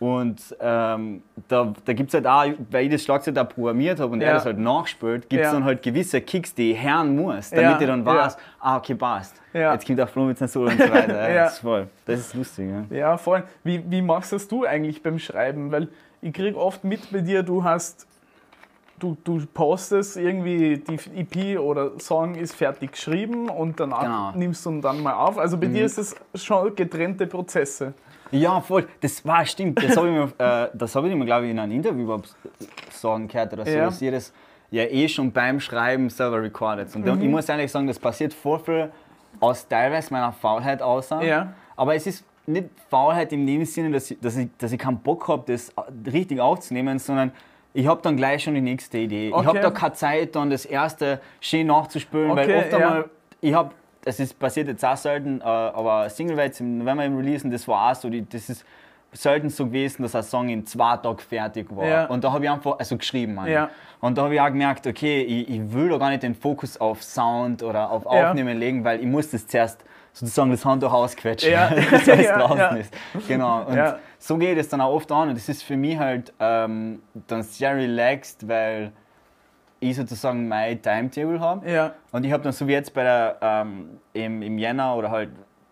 [0.00, 4.12] Und ähm, da, da gibt es halt auch, weil ich das Schlagzeug da programmiert habe
[4.14, 4.28] und Ja.
[4.28, 5.52] er das halt nachspielt, gibt es Ja.
[5.52, 7.78] dann halt gewisse Kicks, die ich hören muss, damit Ja.
[7.78, 8.06] ich dann Ja.
[8.06, 9.36] weiß, ah, okay, passt.
[9.52, 11.28] Jetzt kommt der Flo mit seinem Solo und so weiter.
[11.34, 11.44] Ja.
[11.44, 11.86] Das ist voll.
[12.06, 12.70] Das ist lustig.
[12.90, 12.96] Ja.
[12.96, 13.42] ja, voll.
[13.62, 15.70] Wie, wie machst das du eigentlich beim Schreiben?
[15.70, 15.88] Weil
[16.22, 18.06] ich krieg oft mit bei dir, du hast,
[18.98, 24.32] du, du postest irgendwie, die EP oder Song ist fertig geschrieben und danach Genau.
[24.34, 25.36] nimmst du ihn dann mal auf.
[25.36, 27.92] Also bei dir ist es schon getrennte Prozesse.
[28.32, 28.86] Ja, voll.
[29.00, 29.82] Das war stimmt.
[29.82, 32.18] Das habe ich mir, äh, das hab ich mir glaube ich, in einem Interview
[32.90, 33.84] sagen gehört oder so, Ja.
[33.86, 34.32] dass ihr das
[34.70, 36.94] ja eh schon beim Schreiben selber recordet.
[36.94, 37.22] Und Mhm.
[37.22, 38.90] ich muss ehrlich sagen, das passiert voll viel
[39.40, 41.10] aus teilweise meiner Faulheit aus.
[41.10, 41.52] Ja.
[41.76, 44.98] Aber es ist nicht Faulheit in dem Sinne, dass ich, dass ich, dass ich keinen
[44.98, 45.72] Bock habe, das
[46.12, 47.32] richtig aufzunehmen, sondern
[47.72, 49.28] ich habe dann gleich schon die nächste Idee.
[49.28, 49.60] Ich habe Okay.
[49.60, 52.78] da keine Zeit, dann das erste schön nachzuspielen, weil Okay, oft ja.
[52.78, 53.70] einmal, ich habe,
[54.02, 57.50] das ist passiert jetzt auch selten, äh, aber Single war jetzt im November im Releasen,
[57.50, 58.64] das war auch so, die, das ist
[59.12, 61.84] selten so gewesen, dass ein Song in zwei Tagen fertig war.
[61.86, 62.04] Ja.
[62.06, 63.50] Und da habe ich einfach, also geschrieben, meine.
[63.52, 63.70] Ja.
[64.00, 66.80] Und da habe ich auch gemerkt, okay, ich, ich will da gar nicht den Fokus
[66.80, 68.28] auf Sound oder auf Ja.
[68.30, 71.68] Aufnehmen legen, weil ich muss das zuerst sozusagen das Handtuch ausquetschen, Ja.
[71.90, 72.68] bis es Ja, draußen ja.
[72.76, 72.94] ist.
[73.26, 73.64] Genau.
[73.64, 73.98] Und Ja.
[74.18, 75.28] so geht es dann auch oft an.
[75.30, 78.92] Und das ist für mich halt ähm, dann sehr relaxed, weil
[79.80, 81.68] ich sozusagen mein Timetable habe.
[81.70, 81.92] Ja.
[82.12, 85.30] Und ich habe dann so wie jetzt bei der, ähm, im, im Jänner oder halt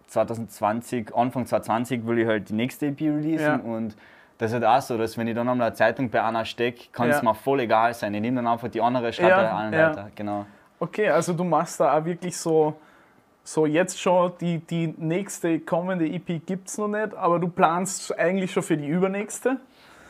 [0.08, 3.46] 2020, Anfang 2020 will ich halt die nächste EP releasen.
[3.46, 3.54] Ja.
[3.56, 3.96] Und
[4.38, 6.84] das ist halt auch so, dass wenn ich dann einmal eine Zeitung bei einer stecke,
[6.92, 7.22] kann es Ja.
[7.22, 8.14] mir voll egal sein.
[8.14, 9.90] Ich nehme dann einfach die andere statt Ja, der anderen ja.
[9.90, 10.10] weiter.
[10.14, 10.46] Genau.
[10.80, 12.74] Okay, also du machst da auch wirklich so,
[13.42, 18.16] so jetzt schon, die, die nächste kommende EP gibt es noch nicht, aber du planst
[18.18, 19.56] eigentlich schon für die übernächste.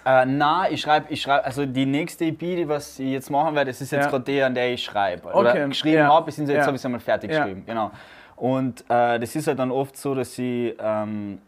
[0.08, 3.54] Äh, na, ich schreibe, ich schreib, also die nächste EP, die was ich jetzt machen
[3.54, 4.10] werde, das ist jetzt Ja.
[4.10, 5.28] gerade die, an der ich schreibe.
[5.28, 6.08] Oder Okay, geschrieben ja.
[6.08, 6.66] habe, beziehungsweise jetzt Ja.
[6.68, 7.62] habe ich es einmal fertig geschrieben.
[7.66, 7.90] Genau.
[8.36, 11.38] Und äh, das ist halt dann oft so, dass ich, ähm,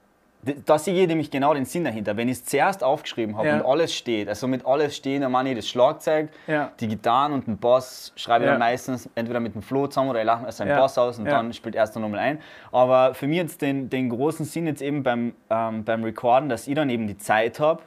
[0.43, 2.17] d- da sehe ich nämlich genau den Sinn dahinter.
[2.17, 3.55] Wenn ich es zuerst aufgeschrieben habe Ja.
[3.61, 6.73] und alles steht, also mit alles stehen, dann meine ich das Schlagzeug, Ja.
[6.81, 8.53] die Gitarren und den Bass schreibe ich Ja.
[8.55, 10.77] dann meistens entweder mit dem Flo zusammen oder ich lache mir seinen.
[10.77, 12.41] Bass aus und dann spielt erst noch nochmal ein.
[12.73, 16.67] Aber für mich jetzt den, den großen Sinn jetzt eben beim, ähm, beim Recorden, dass
[16.67, 17.83] ich dann eben die Zeit habe,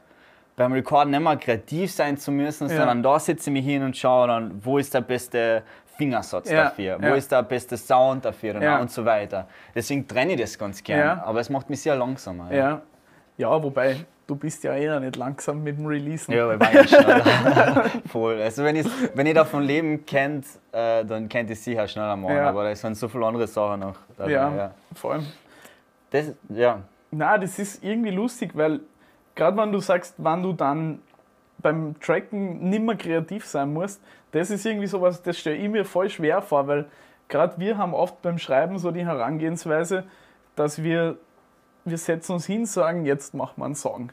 [0.55, 2.77] beim Recorden nicht mehr kreativ sein zu müssen, Ja.
[2.77, 5.63] sondern da sitze ich mich hin und schaue dann, wo ist der beste
[5.97, 8.79] Fingersatz Ja, dafür, wo ist der beste Sound dafür Ja.
[8.79, 9.47] und so weiter.
[9.75, 12.51] Deswegen trenne ich das ganz gern, aber es macht mich sehr langsamer.
[12.53, 12.81] Ja.
[13.37, 16.33] Ja, wobei du bist ja eher nicht langsam mit dem Releasen.
[16.33, 17.85] Ja, ich war ja schneller.
[18.07, 18.41] Voll.
[18.41, 18.83] Also wenn,
[19.15, 22.35] wenn ihr davon leben kennt, äh, dann kennt ihr sicher schneller machen.
[22.35, 22.49] Ja.
[22.49, 24.31] Aber da sind so viele andere Sachen noch dabei.
[24.31, 24.71] Ja, Ja.
[24.95, 25.25] vor allem.
[26.11, 26.79] Das, ja.
[27.11, 28.79] Na, das ist irgendwie lustig, weil
[29.35, 30.99] gerade wenn du sagst, wann du dann
[31.59, 35.85] beim Tracken nicht mehr kreativ sein musst, das ist irgendwie sowas, das stelle ich mir
[35.85, 36.85] voll schwer vor, weil
[37.29, 40.03] gerade wir haben oft beim Schreiben so die Herangehensweise,
[40.55, 41.17] dass wir,
[41.85, 44.11] wir setzen uns hin, sagen, jetzt machen wir einen Song.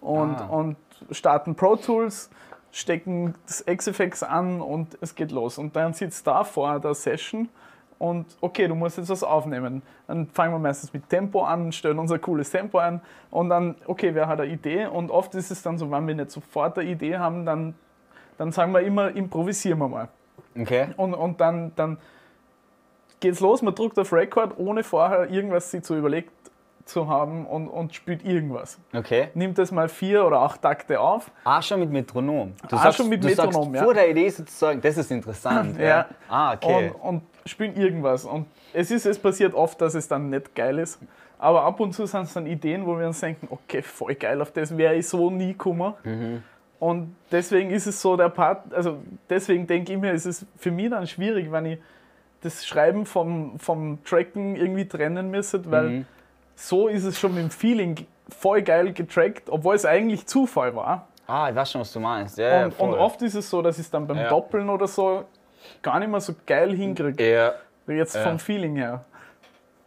[0.00, 0.46] Und, Ah.
[0.46, 0.76] und
[1.10, 2.30] starten Pro Tools,
[2.70, 5.58] stecken das XFX an und es geht los.
[5.58, 7.48] Und dann sitzt da vor der Session
[8.02, 9.80] und okay, du musst jetzt was aufnehmen.
[10.08, 14.12] Dann fangen wir meistens mit Tempo an, stellen unser cooles Tempo ein und dann, okay,
[14.12, 14.86] wer hat eine Idee?
[14.86, 17.74] Und oft ist es dann so, wenn wir nicht sofort eine Idee haben, dann,
[18.38, 20.08] dann sagen wir immer, improvisieren wir mal.
[20.58, 20.88] Okay.
[20.96, 21.96] Und, und dann, dann
[23.20, 26.32] geht's los, man drückt auf Record, ohne vorher irgendwas sich zu überlegt
[26.84, 28.80] zu haben und, und spielt irgendwas.
[28.92, 29.28] Okay.
[29.34, 31.30] Nimmt das mal vier oder acht Takte auf.
[31.44, 32.54] Ah, schon mit Metronom.
[32.68, 33.84] Du Ah, schon mit Metronom, sagst ja.
[33.84, 35.78] vor der Idee sozusagen, das ist interessant.
[35.78, 36.06] Ja.
[36.28, 36.90] Ah, okay.
[37.00, 38.24] und, und spielen irgendwas.
[38.24, 40.98] Und es ist, es passiert oft, dass es dann nicht geil ist.
[41.38, 44.40] Aber ab und zu sind es dann Ideen, wo wir uns denken, okay, voll geil,
[44.40, 45.94] auf das wäre ich so nie gekommen.
[46.04, 46.42] Mhm.
[46.78, 48.98] Und deswegen ist es so der Part, also
[49.30, 51.78] deswegen denke ich mir, ist es für mich dann schwierig, wenn ich
[52.42, 56.06] das Schreiben vom, vom Tracken irgendwie trennen müsste, weil Mhm.
[56.56, 61.06] so ist es schon mit dem Feeling voll geil getrackt, obwohl es eigentlich Zufall war.
[61.28, 62.36] Ah, ich weiß schon, was du meinst.
[62.38, 64.28] Ja, Und, und oft ist es so, dass ich es dann beim Ja.
[64.28, 65.24] Doppeln oder so
[65.82, 67.22] gar nicht mehr so geil hinkriege.
[67.32, 67.52] ja,
[67.86, 68.22] Jetzt Ja.
[68.22, 69.04] vom Feeling her.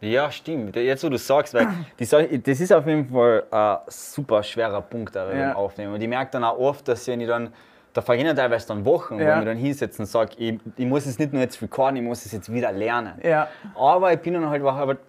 [0.00, 0.76] ja, stimmt.
[0.76, 2.04] Jetzt, wo du sagst, weil die
[2.42, 5.54] das ist auf jeden Fall ein super schwerer Punkt auch beim Ja.
[5.54, 5.94] Aufnehmen.
[5.94, 7.52] Und ich merke dann auch oft, dass ich dann,
[7.94, 9.30] da vergehen teilweise dann Wochen, wo Ja.
[9.32, 12.02] ich mich dann hinsetze und sage, ich, ich muss es nicht nur jetzt recorden, ich
[12.02, 13.14] muss es jetzt wieder lernen.
[13.24, 14.62] Ja, Aber ich bin dann halt,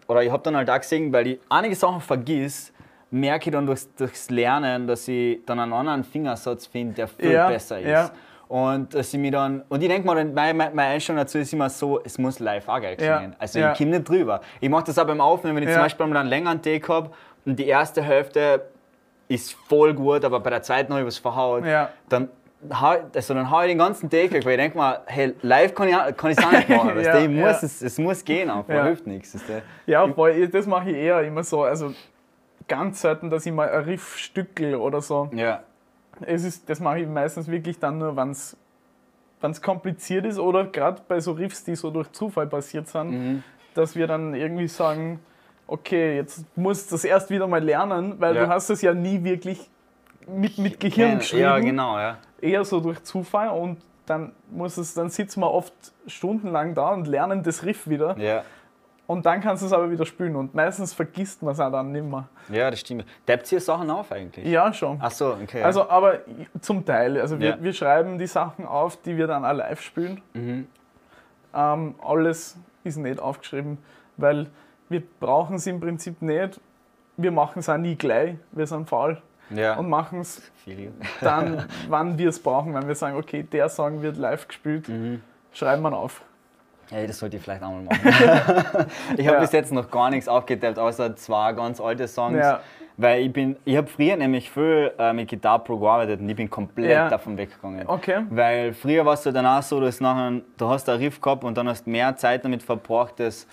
[0.07, 2.71] oder ich habe dann halt auch gesehen, weil ich einige Sachen vergiss,
[3.11, 7.31] merke ich dann durchs, durchs Lernen, dass ich dann einen anderen Fingersatz finde, der viel
[7.33, 8.13] Ja, besser ist.
[8.49, 8.55] Ja.
[8.55, 11.69] Und dass ich mir dann, und ich denke mal, meine, meine Einstellung dazu ist immer
[11.69, 13.35] so, es muss live auch geil Ja, klingen.
[13.39, 13.71] Also ja.
[13.71, 14.41] ich komme nicht drüber.
[14.61, 15.75] Ich mache das auch beim Aufnehmen, wenn ich Ja.
[15.75, 17.11] zum Beispiel mal einen längeren Take habe
[17.45, 18.61] und die erste Hälfte
[19.27, 21.89] ist voll gut, aber bei der zweiten habe ich was verhaut, Ja.
[22.09, 22.29] dann
[23.13, 25.89] also dann hau ich den ganzen Take weg, weil ich denke mal, hey, live kann
[25.89, 26.89] ich kann ich es auch nicht machen.
[26.95, 27.59] weißt Ja, ich muss, ja.
[27.61, 28.83] es, es muss gehen einfach, Ja.
[28.85, 29.35] hilft nichts.
[29.35, 29.61] weißt du?
[29.85, 31.61] ja ich- das mache ich eher immer so.
[31.63, 31.93] Also
[32.67, 35.29] ganz selten, dass ich mal ein Riff stückel oder so.
[35.33, 35.61] Ja.
[36.21, 41.01] Es ist, das mache ich meistens wirklich dann nur, wenn es kompliziert ist oder gerade
[41.07, 43.43] bei so Riffs, die so durch Zufall passiert sind, Mhm.
[43.73, 45.19] dass wir dann irgendwie sagen,
[45.67, 48.45] okay, jetzt musst du das erst wieder mal lernen, weil Ja.
[48.45, 49.69] du hast es ja nie wirklich
[50.27, 51.41] mit, mit Gehirn geschrieben.
[51.43, 52.17] Ja, genau, ja.
[52.41, 55.73] Eher so durch Zufall und dann muss es, dann sitzen wir oft
[56.07, 58.43] stundenlang da und lernen das Riff wieder Ja,
[59.07, 61.91] und dann kannst du es aber wieder spielen und meistens vergisst man es auch dann
[61.91, 62.27] nicht mehr.
[62.49, 63.05] ja das stimmt.
[63.25, 64.45] Tappt ihr Sachen auf eigentlich?
[64.45, 64.97] Ja, schon.
[65.01, 65.63] Ach so, okay.
[65.63, 66.19] Also, aber
[66.61, 67.19] zum Teil.
[67.19, 67.57] Also, wir, Ja.
[67.59, 70.21] wir schreiben die Sachen auf, die wir dann auch live spielen.
[70.33, 70.67] Mhm.
[71.53, 73.77] Ähm, alles ist nicht aufgeschrieben,
[74.17, 74.47] weil
[74.89, 76.59] wir brauchen es im Prinzip nicht.
[77.17, 78.35] Wir machen es auch nie gleich.
[78.51, 79.75] Wir sind faul ja.
[79.77, 80.41] und machen es
[81.21, 82.73] dann, wann wir es brauchen.
[82.73, 85.21] Wenn wir sagen, okay, der Song wird live gespielt, Mhm.
[85.51, 86.21] schreiben wir auf.
[86.91, 87.99] Ja, das sollte ich vielleicht auch mal machen.
[89.17, 89.39] ich habe Ja.
[89.41, 92.37] bis jetzt noch gar nichts aufgetappt, außer zwei ganz alte Songs.
[92.37, 92.61] Ja.
[92.99, 96.35] Weil ich bin, ich habe früher nämlich viel äh, mit Guitar Pro gearbeitet und ich
[96.35, 97.09] bin komplett Ja.
[97.09, 97.87] davon weggegangen.
[97.87, 98.23] Okay.
[98.29, 101.43] Weil früher war es ja dann auch so, dass nachher, du hast einen Riff gehabt
[101.43, 103.45] und dann hast du mehr Zeit damit verbracht, das,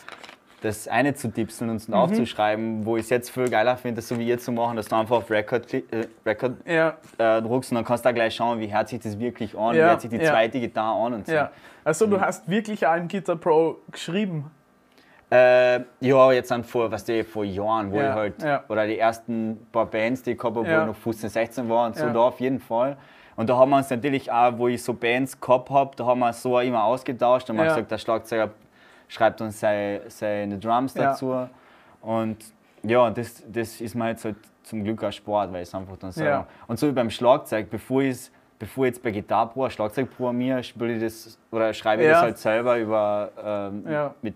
[0.64, 1.94] das eine zu tipseln und Mhm.
[1.94, 4.86] aufzuschreiben, wo ich es jetzt viel geiler finde, das so wie jetzt zu machen, dass
[4.88, 5.82] du einfach auf Record, äh,
[6.24, 9.18] Record Ja, äh, druckst und dann kannst du da gleich schauen, wie hört sich das
[9.18, 10.30] wirklich an, wie Ja, hört sich die ja.
[10.30, 11.34] zweite Gitarre an und so.
[11.34, 11.50] ja.
[11.84, 14.50] Also, du hast wirklich auch im Guitar Pro geschrieben.
[15.30, 18.34] Äh, ja, jetzt dann vor, was die, vor Jahren, wo ich halt,
[18.68, 21.86] oder die ersten paar Bands, die ich gehabt habe, wo ich noch 15, 16 war
[21.86, 22.96] und so, da auf jeden Fall.
[23.36, 26.20] Und da haben wir uns natürlich auch, wo ich so Bands gehabt habe, da haben
[26.20, 27.48] wir so immer ausgetauscht.
[27.48, 27.70] Haben wir Ja.
[27.74, 28.50] gesagt, der Schlagzeuger
[29.14, 31.04] schreibt uns seine, seine Drums Ja.
[31.10, 31.48] dazu.
[32.02, 32.36] Und
[32.82, 35.96] ja, das, das ist mir jetzt halt zum Glück auch Sport, weil ich es einfach
[35.96, 36.30] dann selber.
[36.30, 36.46] Ja.
[36.66, 40.08] Und so wie beim Schlagzeug, bevor ich bevor ich jetzt bei Gitarre Pro ein Schlagzeug
[40.16, 42.14] programmiere, spiele ich das oder schreibe ich Ja.
[42.14, 44.14] das halt selber über ähm, Ja.
[44.22, 44.34] mit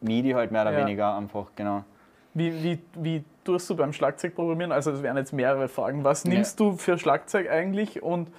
[0.00, 0.78] MIDI halt mehr oder Ja.
[0.86, 1.84] weniger einfach, genau.
[2.32, 4.70] Wie, wie, wie tust du beim Schlagzeug programmieren?
[4.72, 6.04] Also das wären jetzt mehrere Fragen.
[6.04, 8.30] Was nimmst du für Schlagzeug eigentlich und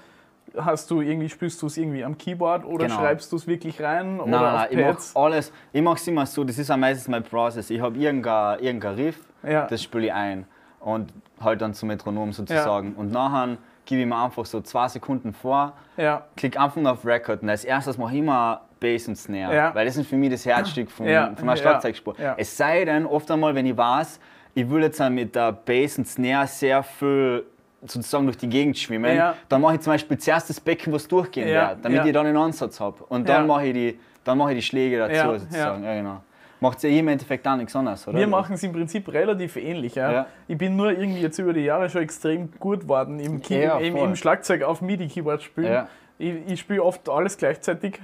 [0.63, 2.99] hast du irgendwie, spielst du es irgendwie am Keyboard oder Genau.
[2.99, 5.51] schreibst du es wirklich rein oder Nein, auf nein, ich mache alles.
[5.73, 7.69] Ich mache es immer so, das ist auch meistens mein Prozess.
[7.69, 9.65] Ich habe irgendein, irgendein Riff, Ja.
[9.67, 10.45] das spiele ich ein
[10.79, 12.93] und halt dann zum Metronom sozusagen.
[12.93, 17.41] Und nachher gebe ich mir einfach so zwei Sekunden vor, ja, klick einfach auf Record
[17.41, 19.73] und als erstes mache ich immer Bass und Snare, Ja.
[19.75, 22.15] weil das ist für mich das Herzstück von, Ja, von einer ja, Schlagzeugspur.
[22.19, 22.35] ja.
[22.37, 24.19] Es sei denn, oft einmal, wenn ich weiß,
[24.53, 27.43] ich will jetzt mit der Bass und Snare sehr viel
[27.85, 29.35] sozusagen durch die Gegend schwimmen, Ja.
[29.49, 32.05] dann mache ich zum Beispiel zuerst das Becken, was durchgehen Ja, wird, damit ja.
[32.05, 33.03] ich dann einen Ansatz habe.
[33.05, 35.83] Und dann mache ich die, dann mache ich die Schläge dazu sozusagen.
[35.83, 35.95] Ja.
[35.95, 36.21] genau.
[36.59, 38.17] Macht ja im Endeffekt auch nichts anderes, oder?
[38.17, 39.93] Wir machen es im Prinzip relativ ähnlich.
[39.93, 40.25] Ja.
[40.47, 43.95] Ich bin nur irgendwie jetzt über die Jahre schon extrem gut geworden im, Key im,
[43.95, 45.85] im Schlagzeug auf MIDI-Keyboard spielen.
[46.17, 47.99] Ich, ich spiele oft alles gleichzeitig.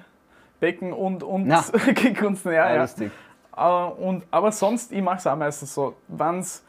[0.60, 1.52] Becken und, und.
[1.96, 2.56] Kick und Snare.
[2.56, 3.12] Ja, Ja, lustig.
[3.52, 5.96] Aber, und, aber sonst, ich mache es auch meistens so.
[6.08, 6.64] Wenn es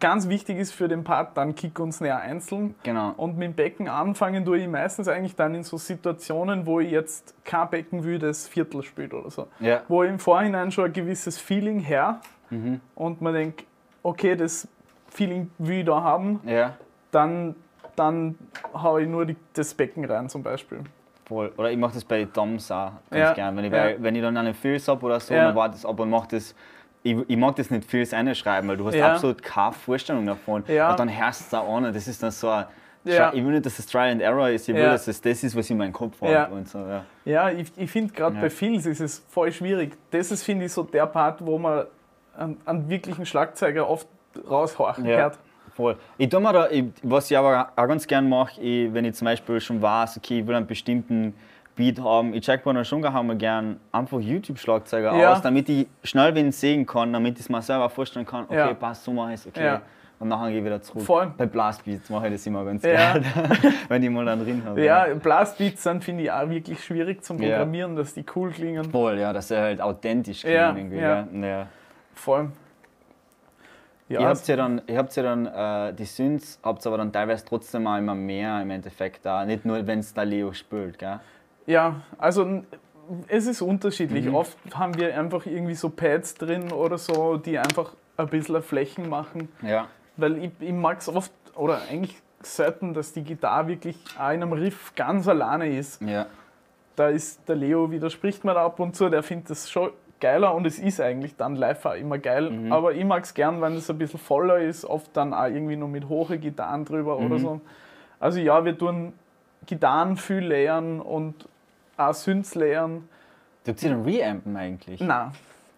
[0.00, 2.74] ganz wichtig ist für den Part, dann Kick und Snare einzeln.
[2.82, 3.12] Genau.
[3.16, 6.90] Und mit dem Becken anfangen tue ich meistens eigentlich dann in so Situationen, wo ich
[6.90, 9.46] jetzt kein Becken will, das Viertel spielt oder so.
[9.60, 9.80] Ja.
[9.88, 12.80] Wo ich im Vorhinein schon ein gewisses Feeling her Mhm.
[12.96, 13.64] und man denkt,
[14.02, 14.66] okay, das
[15.08, 16.74] Feeling will ich da haben, Ja.
[17.12, 17.54] dann,
[17.96, 18.36] dann
[18.74, 20.80] haue ich nur die, das Becken rein zum Beispiel.
[21.26, 21.52] Voll.
[21.56, 23.56] Oder ich mache das bei Toms auch ganz Ja, gern.
[23.56, 25.44] Wenn ich, wenn ich dann einen Filz habe oder so, Ja.
[25.46, 26.54] dann warte ich ab und mache das.
[27.02, 29.12] Ich, ich mag das nicht Filz einschreiben, weil du hast Ja.
[29.14, 30.64] absolut keine Vorstellung davon.
[30.68, 30.90] Ja.
[30.90, 31.84] Und dann hörst du es auch an.
[31.92, 32.66] Das ist dann so ein.
[33.04, 33.32] Ja.
[33.32, 35.56] Ich will nicht, dass das Trial and Error ist, ich will, dass das das ist,
[35.56, 36.42] was in meinem Kopf Ja.
[36.42, 36.54] habe.
[36.56, 37.04] Und so, ja.
[37.24, 39.96] Ja, ich, ich finde gerade bei Filz ist es voll schwierig.
[40.10, 41.86] Das ist, finde ich, so der Part, wo man
[42.36, 44.06] einen, einen wirklichen Schlagzeuger oft
[44.48, 45.16] raushorchen Ja.
[45.16, 45.38] hört.
[45.74, 45.96] Voll.
[46.18, 49.24] Ich tu mir da, ich, was ich aber auch ganz gern mache, wenn ich zum
[49.24, 51.32] Beispiel schon weiß, okay, ich will einen bestimmten
[51.76, 52.34] Beat haben.
[52.34, 55.32] Ich check bei einer Schunga haben wir gern einfach YouTube-Schlagzeuger Ja.
[55.32, 58.56] aus, damit ich schnell wen sehen kann, damit ich es mir selber vorstellen kann, okay,
[58.56, 58.74] Ja.
[58.74, 59.64] passt, so mache ich es, okay.
[59.64, 59.82] Ja.
[60.18, 61.02] Und nachher gehe ich wieder zurück.
[61.04, 61.32] Voll.
[61.38, 63.12] Bei Blastbeats mache ich das immer ganz Ja.
[63.14, 63.24] gerne,
[63.88, 64.84] wenn ich mal dann drin habe.
[64.84, 67.38] Ja, Blastbeats sind, finde ich, auch wirklich schwierig zum.
[67.38, 68.84] Programmieren, dass die cool klingen.
[68.90, 70.98] Voll, ja, dass er halt authentisch klingt Ja, irgendwie.
[71.48, 71.66] ja.
[72.14, 72.50] Voll.
[74.10, 77.12] Ja, ihr habt ja dann, ihr habt ja dann äh, die Synths, habt aber dann
[77.12, 79.46] teilweise trotzdem auch immer mehr im Endeffekt da.
[79.46, 81.20] Nicht nur, wenn es da Leo spielt, gell?
[81.70, 82.62] Ja, also
[83.28, 84.26] es ist unterschiedlich.
[84.26, 84.34] Mhm.
[84.34, 89.08] Oft haben wir einfach irgendwie so Pads drin oder so, die einfach ein bisschen Flächen
[89.08, 89.48] machen.
[89.62, 89.86] Ja.
[90.16, 94.42] Weil ich, ich mag es oft, oder eigentlich selten, dass die Gitarre wirklich auch in
[94.42, 96.02] einem Riff ganz alleine ist.
[96.02, 96.26] Ja.
[96.96, 100.54] Da ist der Leo, widerspricht mir da ab und zu, der findet das schon geiler
[100.54, 102.50] und es ist eigentlich dann live auch immer geil.
[102.50, 102.72] Mhm.
[102.72, 105.76] Aber ich mag es gern, wenn es ein bisschen voller ist, oft dann auch irgendwie
[105.76, 107.38] noch mit hohen Gitarren drüber oder Mhm.
[107.38, 107.60] so.
[108.18, 109.14] Also ja, wir tun
[109.66, 111.48] Gitarren viel layern und
[112.00, 113.08] auch Synths layern.
[113.64, 115.00] Tut ihr dann reampen eigentlich?
[115.00, 115.32] Na,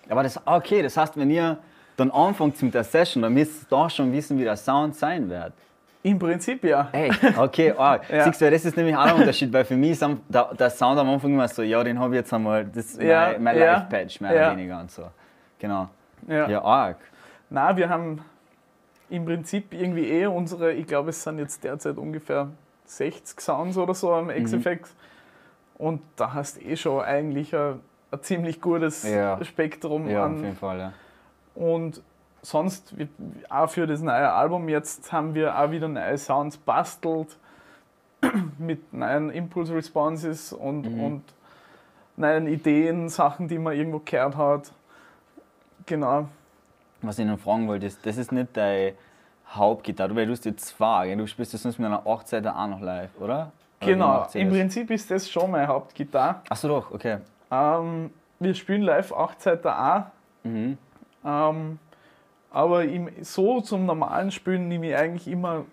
[0.09, 1.59] Aber das, ah, okay, das heißt, wenn ihr
[1.97, 5.29] dann anfangt mit der Session, dann müsst ihr da schon wissen, wie der Sound sein
[5.29, 5.53] wird.
[6.05, 6.89] im Prinzip ja.
[6.93, 7.39] Echt?
[7.39, 8.25] Okay, ah, Ja.
[8.25, 10.99] siehst du, das ist nämlich auch ein Unterschied, weil für mich ist der, der Sound
[10.99, 13.59] am Anfang immer so, ja, den habe ich jetzt einmal, das ist Ja, mein, mein
[13.59, 13.73] ja.
[13.75, 14.49] Live-Patch, mehr Ja.
[14.49, 15.05] oder weniger und so.
[15.59, 15.89] Genau.
[16.27, 16.49] Ja.
[16.49, 16.97] Ja, arg.
[17.51, 18.25] Na, wir haben
[19.11, 22.49] im Prinzip irgendwie eh unsere, ich glaube, es sind jetzt derzeit ungefähr
[22.87, 24.31] 60 Sounds oder so am Mhm.
[25.83, 27.81] Und da hast eh schon eigentlich ein,
[28.13, 29.43] ein ziemlich gutes Ja.
[29.45, 30.37] Spektrum Ja, auf an.
[30.45, 30.93] jeden Fall, ja.
[31.57, 32.01] Und
[32.41, 32.95] sonst,
[33.49, 37.37] auch für das neue Album jetzt haben wir auch wieder neue Sounds bastelt
[38.59, 41.01] mit neuen Impulse Responses und, Mhm.
[41.05, 41.23] und
[42.17, 44.71] neuen Ideen, Sachen, die man irgendwo gehört hat.
[45.87, 46.29] Genau.
[47.01, 48.93] Was ich noch fragen wollte, ist, das ist nicht deine
[49.51, 52.81] Hauptgitarre, weil du hast jetzt zwei, du spielst das sonst mit einer 8 auch noch
[52.81, 53.51] live, oder?
[53.87, 54.49] Genau, im?
[54.51, 56.37] Prinzip ist das schon meine Hauptgitarre.
[56.49, 57.19] Achso, doch, okay.
[57.51, 60.11] Ähm, wir spielen live 8 Seiter A,
[60.45, 60.77] Mhm.
[61.25, 61.79] ähm,
[62.51, 65.65] aber im, so zum normalen Spielen nehme ich eigentlich immer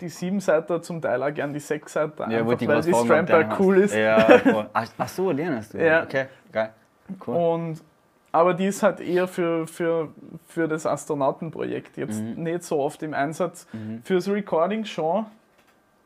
[0.00, 3.48] die 7 Seiter, zum Teil auch gern die 6 Seiter, Ja, ich weil die Stramper
[3.58, 3.94] cool ist.
[3.94, 4.70] Ja, voll.
[4.72, 5.78] Ach, ach so, den hast du.
[5.84, 6.04] Ja.
[6.04, 6.70] Okay, geil.
[7.26, 7.34] Cool.
[7.36, 7.82] Und,
[8.32, 10.08] aber die ist halt eher für, für,
[10.46, 12.44] für das Astronautenprojekt jetzt Mhm.
[12.44, 13.66] nicht so oft im Einsatz.
[14.04, 15.26] Fürs Recording schon,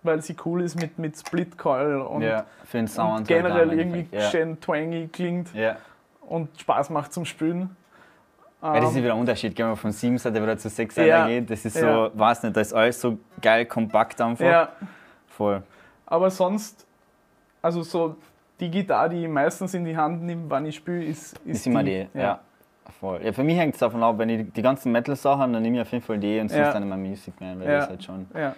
[0.05, 3.09] weil sie cool ist mit, mit Split Coil und, ja, für den Sound.
[3.11, 5.61] und halt generell im irgendwie Endeffekt, schön twangy klingt Ja.
[5.62, 5.77] ja.
[6.21, 7.75] und Spaß macht zum Spielen.
[8.62, 10.95] Ja, das ist Ähm, wieder ein Unterschied, wenn man von 7 Seite wieder zu 6
[10.95, 11.27] Seite Ja.
[11.27, 11.51] geht.
[11.51, 12.11] Das ist so, Ja.
[12.14, 14.45] weiß nicht, da ist alles so geil kompakt einfach.
[14.45, 14.69] ja,
[15.29, 15.62] Voll.
[16.07, 16.87] aber sonst,
[17.61, 18.17] also so
[18.61, 21.67] die Gitarre, die ich meistens in die Hand nehme, wann ich spiele, ist, ist, Ist
[21.67, 22.40] immer die, ja.
[23.01, 23.21] Voll.
[23.25, 25.83] Ja, für mich hängt es davon ab, wenn ich die ganzen Metal-Sachen, dann nehme ich
[25.83, 26.73] auf jeden Fall die und sonst Ja.
[26.73, 27.79] dann immer Music Man, weil Ja.
[27.81, 28.55] das halt schon, Ja.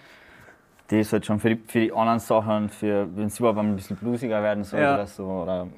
[0.90, 3.74] Die ist halt schon für die, für die anderen Sachen, für, wenn es überhaupt ein
[3.76, 4.94] bisschen bluesiger werden soll Ja.
[4.94, 5.72] oder so, oder ein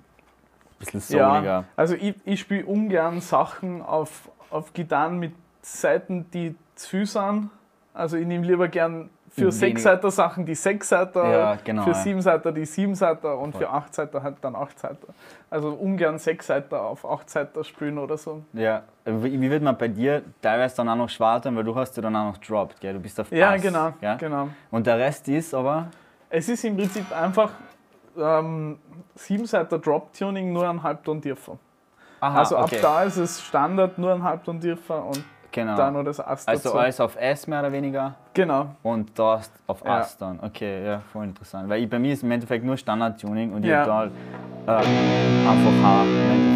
[0.78, 1.64] bisschen Ja, souliger.
[1.76, 7.50] also ich, ich spiele ungern Sachen auf, auf Gitarren mit Seiten, die zu viel sind.
[7.94, 9.52] Also ich nehme lieber gern für.
[9.52, 11.94] Sechsseiter Sachen die Sechsseiter, Ja, genau, für ja.
[11.94, 13.62] Siebenseiter die Siebenseiter und Voll.
[13.62, 15.08] für Achtseiter halt dann Achtseiter.
[15.50, 18.42] Also ungern Sechsseiter auf Achtseiter spielen oder so.
[18.52, 21.96] Ja, wie wird man bei dir teilweise dann auch noch schwer tun, weil du hast
[21.96, 22.94] ja dann auch noch dropped, gell?
[22.94, 24.16] Du bist auf Ja, Bass, genau, Gell?
[24.18, 24.48] genau.
[24.70, 25.88] Und der Rest ist aber,
[26.30, 27.50] Es ist im Prinzip einfach
[28.18, 28.78] ähm,
[29.14, 31.56] Siebenseiter Drop-Tuning nur ein Halbton tiefer.
[32.20, 32.78] aha, also ab okay.
[32.82, 35.22] da ist es Standard nur ein Halbton tiefer und
[35.62, 35.76] genau.
[35.76, 36.78] dann nur das Ast also dazu.
[36.78, 38.66] alles auf S mehr oder weniger Genau.
[38.82, 39.98] und das auf Ja.
[39.98, 40.38] Ass dann.
[40.42, 41.68] Okay, ja, voll interessant.
[41.68, 43.84] Weil ich, bei mir ist im Endeffekt nur Standard-Tuning und ich Ja.
[43.84, 46.04] da äh, einfach H.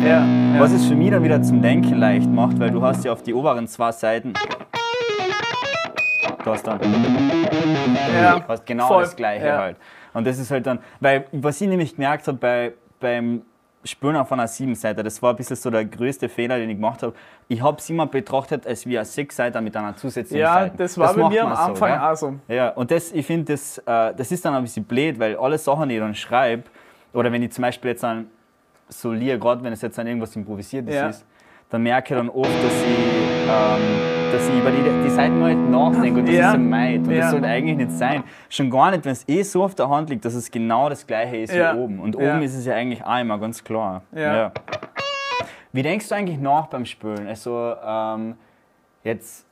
[0.07, 0.25] Ja.
[0.59, 3.23] Was es für mich dann wieder zum Denken leicht macht, weil du hast ja auf
[3.23, 4.35] die oberen zwei Seiten
[6.45, 6.81] du hast dann
[8.21, 9.03] Ja, hast genau voll.
[9.03, 9.59] das Gleiche Ja.
[9.59, 9.77] halt.
[10.15, 13.43] Und das ist halt dann, weil was ich nämlich gemerkt habe bei, beim
[13.85, 17.03] Spüren von einer 7-Seite, das war ein bisschen so der größte Fehler, den ich gemacht
[17.03, 17.15] habe.
[17.49, 20.77] Ich habe es immer betrachtet als wie eine 6-Seite mit einer zusätzlichen Ja, Seite.
[20.77, 21.99] das war bei macht mir am man so, Anfang gell?
[21.99, 22.35] auch so.
[22.49, 25.59] Ja, und das, ich finde, das, äh, das ist dann ein bisschen blöd, weil alle
[25.59, 26.65] Sachen, die ich dann schreibe,
[27.13, 28.27] oder wenn ich zum Beispiel jetzt an
[28.89, 31.09] so Lier, gerade wenn es jetzt an irgendwas Improvisiertes Ja.
[31.09, 31.25] ist,
[31.71, 33.81] dann merke ich dann oft, dass ich, ähm,
[34.33, 36.49] dass ich über die, die Seiten halt nachdenke und das Ja.
[36.51, 37.01] ist ein Meid.
[37.01, 37.21] Und Ja.
[37.23, 38.25] das sollte eigentlich nicht sein.
[38.49, 41.07] Schon gar nicht, wenn es eh so auf der Hand liegt, dass es genau das
[41.07, 41.75] gleiche ist Ja.
[41.75, 42.01] wie oben.
[42.01, 44.03] Und oben ist es ja eigentlich auch immer ganz klar.
[44.15, 44.53] Ja.
[45.73, 47.27] Wie denkst du eigentlich nach beim Spülen?
[47.27, 48.35] Also, ähm,
[49.05, 49.47] jetzt,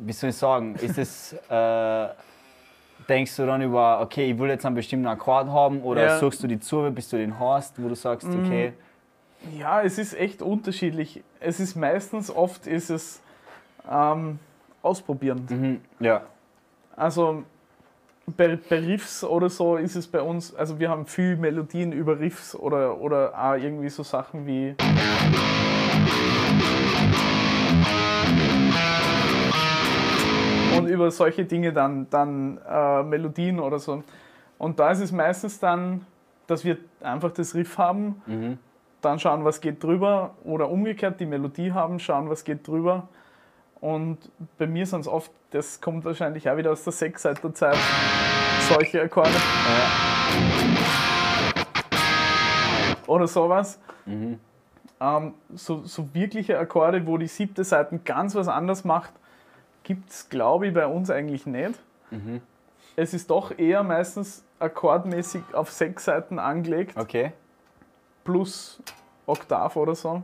[0.00, 2.06] wie soll ich sagen, ist es, äh,
[3.08, 6.46] denkst du dann über, okay, ich will jetzt einen bestimmten Akkord haben oder suchst du
[6.46, 8.44] die zu, bis du den hast, wo du sagst, Mhm.
[8.44, 8.72] okay,
[9.58, 11.22] Ja, es ist echt unterschiedlich.
[11.40, 13.22] Es ist meistens, oft ist es
[13.90, 14.38] ähm,
[14.82, 15.46] ausprobieren.
[15.48, 16.22] mhm, ja,
[16.96, 17.42] Also
[18.36, 22.18] bei, bei Riffs oder so ist es bei uns, also wir haben viel Melodien über
[22.18, 24.74] Riffs oder, oder auch irgendwie so Sachen wie.
[30.78, 34.02] Und über solche Dinge dann, dann äh, Melodien oder so.
[34.58, 36.04] Und da ist es meistens dann,
[36.46, 38.58] dass wir einfach das Riff haben, Mhm.
[39.00, 43.08] dann schauen, was geht drüber oder umgekehrt die Melodie haben, schauen, was geht drüber.
[43.80, 44.18] Und
[44.58, 47.76] bei mir sind es oft, das kommt wahrscheinlich auch wieder aus der Sechsseiter-Zeit,
[48.68, 49.30] solche Akkorde
[53.06, 53.78] oder sowas.
[54.04, 54.40] Mhm.
[55.00, 59.12] Ähm, so, so wirkliche Akkorde, wo die siebte Seite ganz was anderes macht,
[59.82, 61.78] gibt es, glaube ich, bei uns eigentlich nicht.
[62.10, 62.40] Mhm.
[62.96, 66.96] Es ist doch eher meistens akkordmäßig auf sechs Seiten angelegt.
[66.96, 67.32] Okay.
[68.24, 68.82] plus
[69.26, 70.22] Oktav oder so.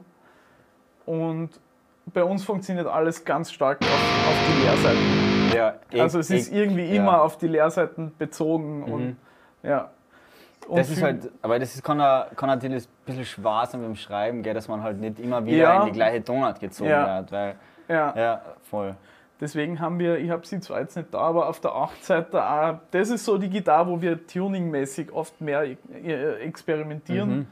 [1.04, 1.50] Und
[2.06, 5.52] bei uns funktioniert alles ganz stark auf, auf die Leerseiten.
[5.54, 6.94] Ja, eh- Also es ist eh- irgendwie ja.
[7.02, 9.16] immer auf die Leerseiten bezogen und
[9.62, 9.90] ja.
[10.68, 13.82] Und Das ist halt, aber das ist, kann, auch- kann natürlich ein bisschen schwer sein
[13.82, 15.80] beim Schreiben, gell, dass man halt nicht immer wieder Ja.
[15.80, 17.16] in die gleiche Tonart gezogen Ja.
[17.20, 17.32] wird.
[17.32, 17.54] Weil,
[17.88, 18.14] ja.
[18.16, 18.94] ja, voll.
[19.40, 22.42] Deswegen haben wir, ich habe sie zwar jetzt nicht da, aber auf der 8 Seite
[22.48, 27.46] auch, das ist so die Gitarre, wo wir tuningmäßig oft mehr äh, experimentieren, Mhm.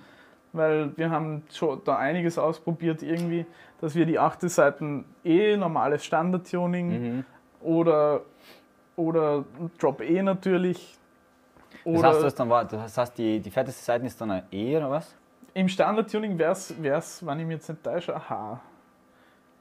[0.53, 3.45] weil wir haben schon da einiges ausprobiert irgendwie,
[3.81, 7.25] dass wir die achte Seiten eh normales Standard-Tuning Mhm.
[7.62, 8.21] oder,
[8.97, 9.45] oder
[9.79, 10.97] Drop E natürlich.
[11.85, 14.77] Das heißt, du hast dann, das heißt, die, die fetteste Seite ist dann ein E
[14.77, 15.16] oder was?
[15.53, 18.61] im Standard-Tuning wäre es, wenn ich mich jetzt nicht täusche, ein H.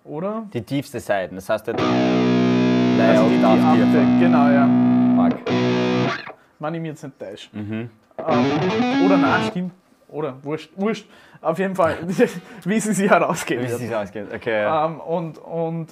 [0.03, 0.43] Oder?
[0.53, 1.33] Die tiefste Seite.
[1.35, 4.69] Das heißt, der Also die, die achte, genau, ja.
[5.15, 5.39] Fuck.
[6.59, 7.49] Wenn ich mich jetzt nicht täusche.
[7.53, 7.89] Mhm.
[8.17, 9.71] Ähm, oder nein, stimmt.
[10.09, 11.07] Oder wurscht, wurscht.
[11.41, 11.97] Auf jeden Fall,
[12.63, 13.81] wie sie sich herausgeben Wie es wird.
[13.81, 14.27] sich ausgeht.
[14.33, 14.85] Okay, ja.
[14.85, 15.87] Ähm, und, und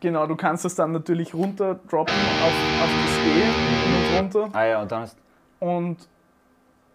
[0.00, 4.48] genau, du kannst das dann natürlich runterdroppen auf, auf das E und runter.
[4.52, 5.18] Ah ja, und dann hast
[5.60, 5.96] Und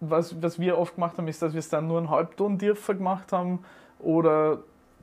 [0.00, 2.94] was, was wir oft gemacht haben, ist, dass wir es dann nur einen Halbton tiefer
[2.94, 3.60] gemacht haben
[3.98, 4.58] oder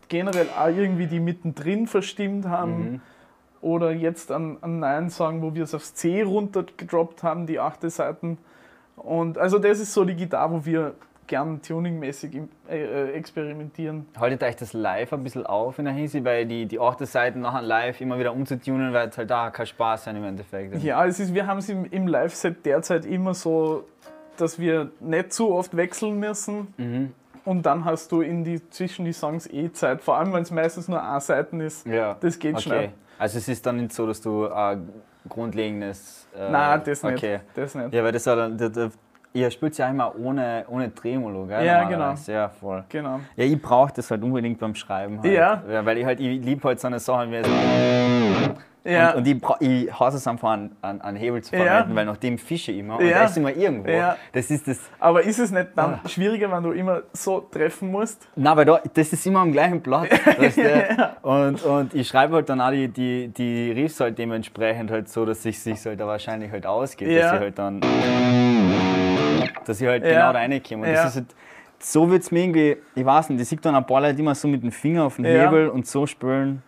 [0.10, 2.92] generell auch irgendwie die mittendrin verstimmt haben.
[2.94, 3.02] Mhm.
[3.62, 7.92] Oder jetzt an, an neuen Song, wo wir es aufs C runtergedroppt haben, die achte
[7.92, 8.40] Seiten.
[8.96, 10.96] Und also das ist so die Gitarre, wo wir
[11.32, 14.06] gern tuningmäßig äh, äh, experimentieren.
[14.20, 17.40] haltet euch das live ein bisschen auf in der Hinsicht, weil die, die achte Seite
[17.40, 20.84] nachher live immer wieder umzutunen, weil es halt da kein Spaß sein im Endeffekt.
[20.84, 23.88] Ja, es ist, wir haben es im, im Live-Set derzeit immer so,
[24.36, 26.74] dass wir nicht zu oft wechseln müssen.
[26.76, 27.14] Mhm.
[27.46, 30.52] Und dann hast du in die, zwischen die Songs eh Zeit, vor allem wenn es
[30.52, 31.88] meistens nur A-Seiten ist.
[31.88, 32.18] Ja.
[32.20, 32.62] Das geht okay.
[32.62, 32.90] schnell.
[33.18, 34.90] Also es ist dann nicht so, dass du ein
[35.30, 36.28] grundlegendes...
[36.36, 37.14] Äh, Nein, das nicht.
[37.14, 37.40] Okay.
[37.56, 37.94] Das nicht.
[37.94, 38.58] Ja, weil das war dann...
[38.58, 38.90] Da, da,
[39.34, 41.66] ihr spielt ja immer ohne, ohne Tremolo, gell?
[41.66, 42.32] Ja, normalerweise.
[42.34, 42.84] Ja, voll.
[42.90, 43.20] Genau.
[43.36, 45.22] Ja, ich brauche das halt unbedingt beim Schreiben.
[45.22, 45.32] Halt.
[45.34, 45.64] Ja.
[45.86, 47.52] Weil ich halt, ich liebe halt so eine Sachen wie so
[48.84, 49.12] Ja.
[49.12, 49.28] Und, und
[49.60, 51.64] ich, ich hasse es einfach an, an, an Hebel zu Ja.
[51.66, 53.20] verwenden, weil nach dem fische ich immer und Ja.
[53.20, 53.92] da ist immer irgendwo.
[53.92, 54.18] Ja.
[54.34, 54.80] Das ist das.
[55.00, 56.10] Aber ist es nicht dann Ah.
[56.10, 58.28] schwieriger, wenn du immer so treffen musst?
[58.36, 60.10] Nein, weil da, das ist immer am gleichen Platz.
[60.56, 61.12] du?
[61.22, 65.26] und, und ich schreibe halt dann auch die, die, die Riffs halt dementsprechend halt so,
[65.28, 67.08] dass es sich halt da wahrscheinlich halt ausgeht.
[67.10, 67.34] Dass Ja.
[67.36, 67.82] ich halt dann.
[69.66, 70.10] Dass ich halt Ja.
[70.30, 70.88] genau reinkomme.
[70.88, 71.04] Und Ja.
[71.04, 71.36] das ist halt,
[71.80, 74.36] so wird es mir irgendwie, ich weiß nicht, ich sehe dann ein paar Leute immer
[74.36, 75.46] so mit dem Finger auf den Ja.
[75.50, 76.62] Hebel und so spielen.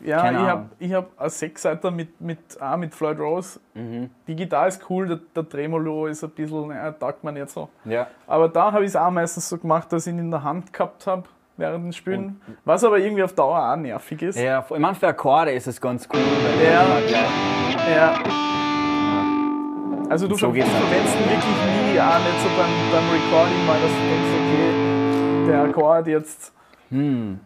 [0.00, 3.58] Ja, Keine ich habe ich hab eine Sechsseiter mit, mit, auch mit Floyd Rose.
[3.74, 4.10] Mhm.
[4.26, 7.68] Die Gitarre ist cool, der, der Tremolo ist ein bisschen, naja, taugt man nicht so.
[7.86, 8.06] Ja.
[8.26, 10.72] Aber da habe ich es auch meistens so gemacht, dass ich ihn in der Hand
[10.72, 11.22] gehabt habe
[11.56, 12.40] während dem Spielen.
[12.64, 14.38] Was aber irgendwie auf Dauer auch nervig ist.
[14.38, 16.20] Ja, ich meine, für Akkorde ist es ganz cool.
[16.62, 16.84] Ja.
[17.06, 18.14] gleich- Ja.
[20.10, 23.90] Also du So verwendest ihn wirklich nie, auch nicht so beim, beim Recording, weil das
[23.90, 26.52] denkst, okay, der Akkord jetzt.
[26.90, 27.40] Hm.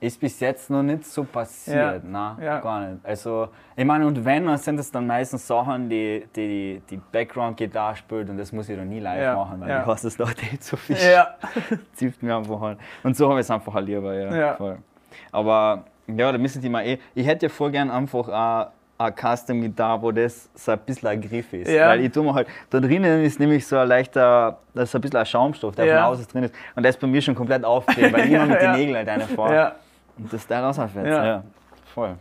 [0.00, 2.08] Ist bis jetzt noch nicht so passiert, Ja.
[2.10, 2.58] Nein, Ja.
[2.58, 3.06] gar nicht.
[3.06, 7.94] Also, ich meine, und wenn, dann sind das dann meistens Sachen, die die, die Background-Gitarre
[7.94, 9.36] spielt und das muss ich dann nie live Ja.
[9.36, 9.80] machen, weil Ja.
[9.82, 10.96] ich hasse es da nicht so viel.
[10.96, 11.36] Ja.
[11.92, 12.78] Zieht mir einfach an.
[13.04, 14.34] Und so habe ich es einfach lieber, ja.
[14.34, 14.54] Ja.
[14.56, 14.78] Voll.
[15.30, 16.98] Aber, ja, da müssen die mal eh.
[17.14, 18.28] Ich hätte ja voll gern einfach
[19.04, 21.70] eine, Custom-Gitarre, wo das so ein bisschen ein Griff ist.
[21.70, 21.88] Ja.
[21.88, 25.00] Weil ich tue mir halt, da drinnen ist nämlich so ein leichter, das ist ein
[25.00, 26.04] bisschen ein Schaumstoff, der Ja.
[26.04, 26.54] von außen drin ist.
[26.74, 29.08] Und der ist bei mir schon komplett aufgedreht, weil ich immer mit den Nägeln halt
[29.08, 29.54] eine fahre.
[29.54, 29.72] ja.
[30.18, 31.06] Und das Teil rausfällt.
[31.06, 31.24] Ja.
[31.24, 31.42] Ja.
[31.94, 32.16] Voll.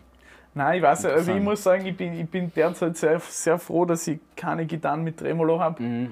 [0.54, 3.86] Nein, ich weiß, also ich muss sagen, ich bin, ich bin derzeit sehr, sehr froh,
[3.86, 5.82] dass ich keine Gitarren mit Tremolo habe.
[5.82, 6.12] Mhm.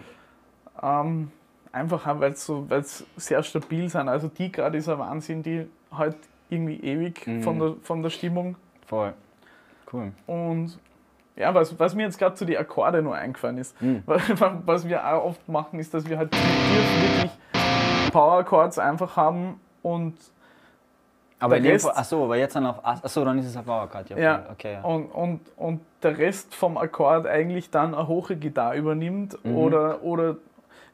[0.81, 1.31] Ähm,
[1.71, 4.07] einfach auch, weil sie so, weil's sehr stabil sind.
[4.07, 6.15] Also die gerade ist ein Wahnsinn, die halt
[6.49, 7.43] irgendwie ewig Mhm.
[7.43, 8.55] von, der, von der Stimmung.
[8.87, 9.13] Voll.
[9.91, 10.11] Cool.
[10.27, 10.77] Und
[11.35, 14.03] ja, was, was mir jetzt gerade zu den Akkorde noch eingefallen ist, Mhm.
[14.05, 16.39] was wir auch oft machen, ist, dass wir halt wir
[17.19, 20.15] wirklich Power Chords einfach haben und
[21.39, 23.03] Aber der Rest, Fall, achso, aber jetzt dann auf Ass.
[23.03, 24.09] Achso, dann ist es auf Auerkart.
[24.09, 24.51] Ja, ja, voll.
[24.53, 24.73] okay.
[24.73, 24.81] Ja.
[24.81, 29.55] Und, und, und der Rest vom Akkord eigentlich dann eine hohe Gitarre übernimmt Mhm.
[29.55, 30.35] oder, oder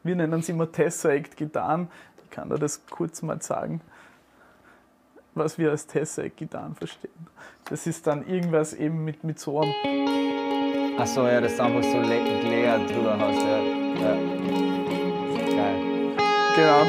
[0.04, 1.88] wir nennen es immer Tesseract-Gitarren.
[2.24, 3.82] Ich kann dir das kurz mal sagen,
[5.36, 7.12] was wir als Tesseract-Gitarren verstehen.
[7.70, 9.74] Das ist dann irgendwas eben mit, mit so einem
[10.98, 13.42] Achso, ja, das ist einfach so le leer drüber hast.
[13.42, 13.58] Ja.
[14.02, 14.16] ja.
[15.56, 15.76] Geil.
[16.56, 16.84] Genau.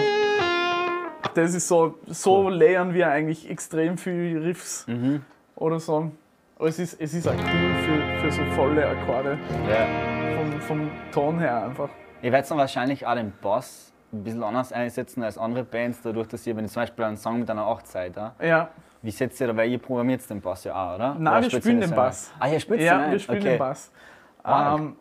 [1.35, 5.23] Das ist so, so layern wir eigentlich extrem viel Riffs Mhm.
[5.57, 6.13] oder so.
[6.59, 9.39] Aber es ist, es ist auch cool für, für so volle Akkorde
[9.69, 10.37] Ja.
[10.37, 11.89] vom, vom Ton her einfach.
[12.23, 16.29] Ihr werdet dann wahrscheinlich auch den Bass ein bisschen anders einsetzen als andere Bands, dadurch,
[16.29, 18.35] dass ihr, wenn ihr zum Beispiel einen Song mit einer 8 seid, ja?
[18.41, 18.69] Ja,
[19.03, 21.15] wie setzt ihr da, weil ihr programmiert den Bass ja auch, oder?
[21.19, 21.91] Nein, oder wir spielen den?
[21.91, 22.33] Bass.
[22.39, 23.13] Ah, ihr spielt ja den ein?
[23.13, 23.51] wir spielen okay.
[23.51, 23.93] den Bass.
[24.43, 24.79] Arg.
[24.79, 24.97] Ähm,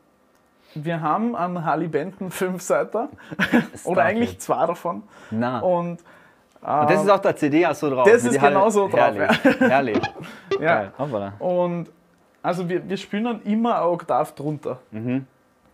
[0.76, 5.04] wir haben einen Harley Benton Fünfseiter oder Stop eigentlich zwei davon.
[5.32, 5.64] Nein.
[5.64, 8.08] Und, Und das ist auf der CD auch so drauf.
[8.08, 9.60] Das ist die Halle- genau so drauf, Herrlich.
[9.60, 10.02] Herrlich.
[10.60, 11.34] ja, Geil.
[11.40, 11.90] Und
[12.44, 14.80] also wir, wir spielen dann immer eine Oktav drunter.
[14.92, 15.26] Mhm.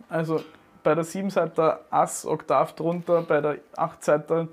[0.07, 0.41] Also
[0.83, 4.47] bei der 7-Seiter Ass Oktav drunter, bei der 8-Seiter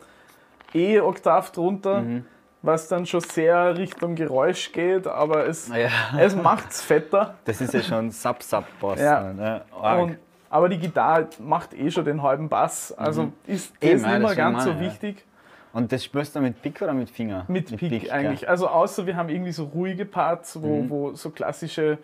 [0.74, 2.24] E Oktav drunter, Mhm.
[2.62, 5.88] was dann schon sehr Richtung Geräusch geht, aber es, Ja.
[6.18, 7.34] es macht es fetter.
[7.44, 9.00] Das ist ja schon Sub-Sub-Bass.
[9.00, 9.32] Ja.
[9.32, 9.62] Ne?
[9.80, 10.02] Arg.
[10.02, 10.18] Und,
[10.50, 13.88] aber die Gitarre macht eh schon den halben Bass, also ist das Mhm.
[13.88, 14.80] Eben, nicht ja, mehr ganz so ja.
[14.80, 15.24] wichtig.
[15.72, 17.44] Und das spürst du mit Pick oder mit Finger?
[17.48, 18.10] Mit Pick, gell?
[18.10, 18.48] eigentlich.
[18.48, 20.90] Also außer wir haben irgendwie so ruhige Parts, wo, Mhm.
[20.90, 21.98] wo so klassische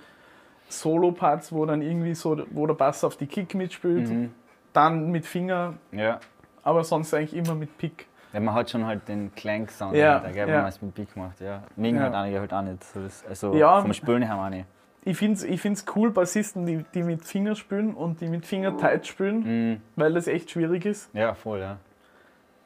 [0.68, 4.34] Solo-Parts, wo dann irgendwie so, wo der Bass auf die Kick mitspielt, Mhm.
[4.72, 6.20] dann mit Finger, Ja.
[6.62, 8.06] aber sonst eigentlich immer mit Pick.
[8.32, 10.60] Ja, man hat schon halt den Clank-Sound, Ja, dahinter, gell, wenn ja.
[10.62, 11.40] man es mit Pick macht.
[11.40, 11.62] Ja.
[11.76, 12.02] Mögen Ja.
[12.04, 12.82] halt einige halt auch nicht.
[13.28, 13.80] Also Ja.
[13.80, 14.66] vom Spülen her auch nicht.
[15.06, 18.46] Ich finde es ich find's cool, Bassisten, die, die mit Finger spielen und die mit
[18.46, 19.80] Finger tight spielen, Mhm.
[19.96, 21.14] weil das echt schwierig ist.
[21.14, 21.76] Ja, voll, ja.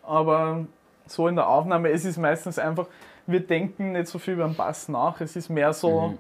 [0.03, 0.65] Aber
[1.07, 2.87] so in der Aufnahme, es ist meistens einfach,
[3.27, 6.19] wir denken nicht so viel über den Bass nach, es ist mehr so Mhm.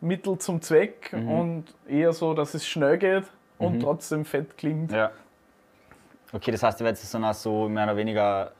[0.00, 1.28] Mittel zum Zweck Mhm.
[1.30, 3.24] und eher so, dass es schnell geht
[3.58, 3.80] und Mhm.
[3.80, 4.92] trotzdem fett klingt.
[4.92, 5.10] Ja.
[6.32, 8.52] Okay, das heißt, ihr werdet es dann auch so mehr oder weniger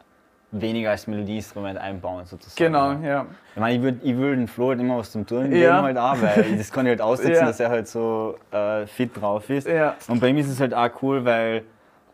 [0.53, 2.73] weniger als Melodieinstrument einbauen, sozusagen.
[2.73, 3.25] Genau, ja.
[3.55, 5.81] Ich meine, ich würde ich würd den Flo halt immer was zum Tun geben, Ja.
[5.81, 7.47] halt auch, weil das kann ich halt aussetzen, Ja.
[7.47, 9.69] dass er halt so äh, fit drauf ist.
[9.69, 11.63] Ja, Und bei ihm ist es halt auch cool, weil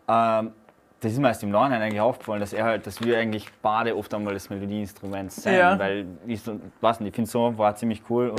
[0.07, 0.53] ähm,
[1.01, 3.97] das ist mir erst im Nachhinein eigentlich aufgefallen, dass er halt, dass wir eigentlich beide
[3.97, 5.79] oft einmal das Melodieinstrument sein, Ja.
[5.79, 8.29] weil ich so, weiß nicht, ich finde so war ziemlich cool.
[8.29, 8.39] Und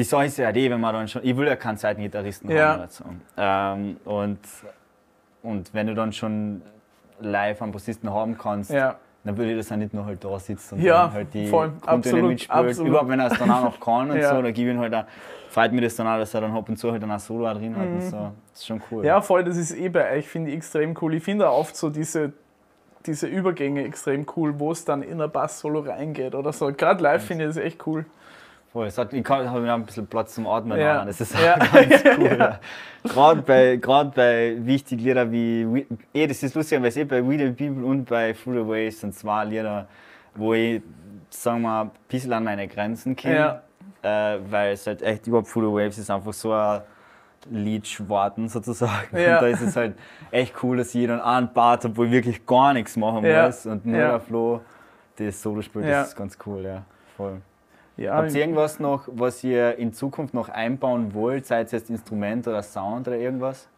[0.00, 2.70] die Sache ist ja die, wenn man dann schon, ich will ja keinen Seitengitarristen Ja.
[2.72, 3.04] haben dazu.
[3.36, 4.38] Ähm, und,
[5.42, 6.62] und wenn du dann schon
[7.20, 10.38] live einen Bassisten haben kannst, ja, dann würde ich das auch nicht nur halt da
[10.38, 12.58] sitzen und Ja, dann halt die voll, absolut, mitspielt.
[12.58, 12.88] absolut.
[12.88, 14.34] Überhaupt wenn er es dann auch noch kann und Ja.
[14.34, 15.04] so, da gebe ich ihm halt auch,
[15.50, 17.46] freut mich das dann auch, dass er dann ab und zu halt dann auch Solo
[17.46, 18.16] auch drin hat und so.
[18.52, 19.00] Das ist schon cool.
[19.00, 19.04] Mhm.
[19.04, 21.12] ja, voll, das ist eh bei euch, finde ich extrem cool.
[21.12, 22.32] Ich finde auch oft so diese,
[23.04, 26.72] diese Übergänge extrem cool, wo es dann in ein Bass-Solo reingeht oder so.
[26.72, 28.06] Gerade live finde ich das echt cool.
[28.72, 28.86] Voll.
[28.86, 30.78] Es hat, ich habe ein bisschen Platz zum Atmen.
[30.78, 31.04] Ja.
[31.04, 31.56] Das ist Ja.
[31.72, 32.36] ganz cool.
[32.38, 32.60] ja.
[33.02, 37.26] Gerade bei, grad bei wichtigen Liedern wie, eh, das ist lustig, weil es eh bei
[37.26, 39.88] We the People und bei Through the Waves sind zwei Lieder,
[40.36, 40.82] wo ich,
[41.30, 43.62] sagen wir, ein bisschen an meine Grenzen kenne.
[44.02, 46.80] Äh, weil es halt echt überhaupt Through the Waves ist einfach so ein
[47.50, 49.16] Liedschwarten sozusagen.
[49.16, 49.36] Ja.
[49.36, 49.94] Und da ist es halt
[50.30, 53.46] echt cool, dass dann einen Part habe, wo ich wirklich gar nichts machen Ja.
[53.46, 54.10] muss und nur Ja.
[54.12, 54.60] der Flo
[55.16, 55.86] das Solo spielt.
[55.86, 56.00] Ja.
[56.00, 56.82] Das ist ganz cool, ja.
[57.16, 57.40] Voll.
[58.00, 61.90] Ja, Habt ihr irgendwas noch, was ihr in Zukunft noch einbauen wollt, sei es jetzt
[61.90, 63.68] Instrument oder Sound oder irgendwas?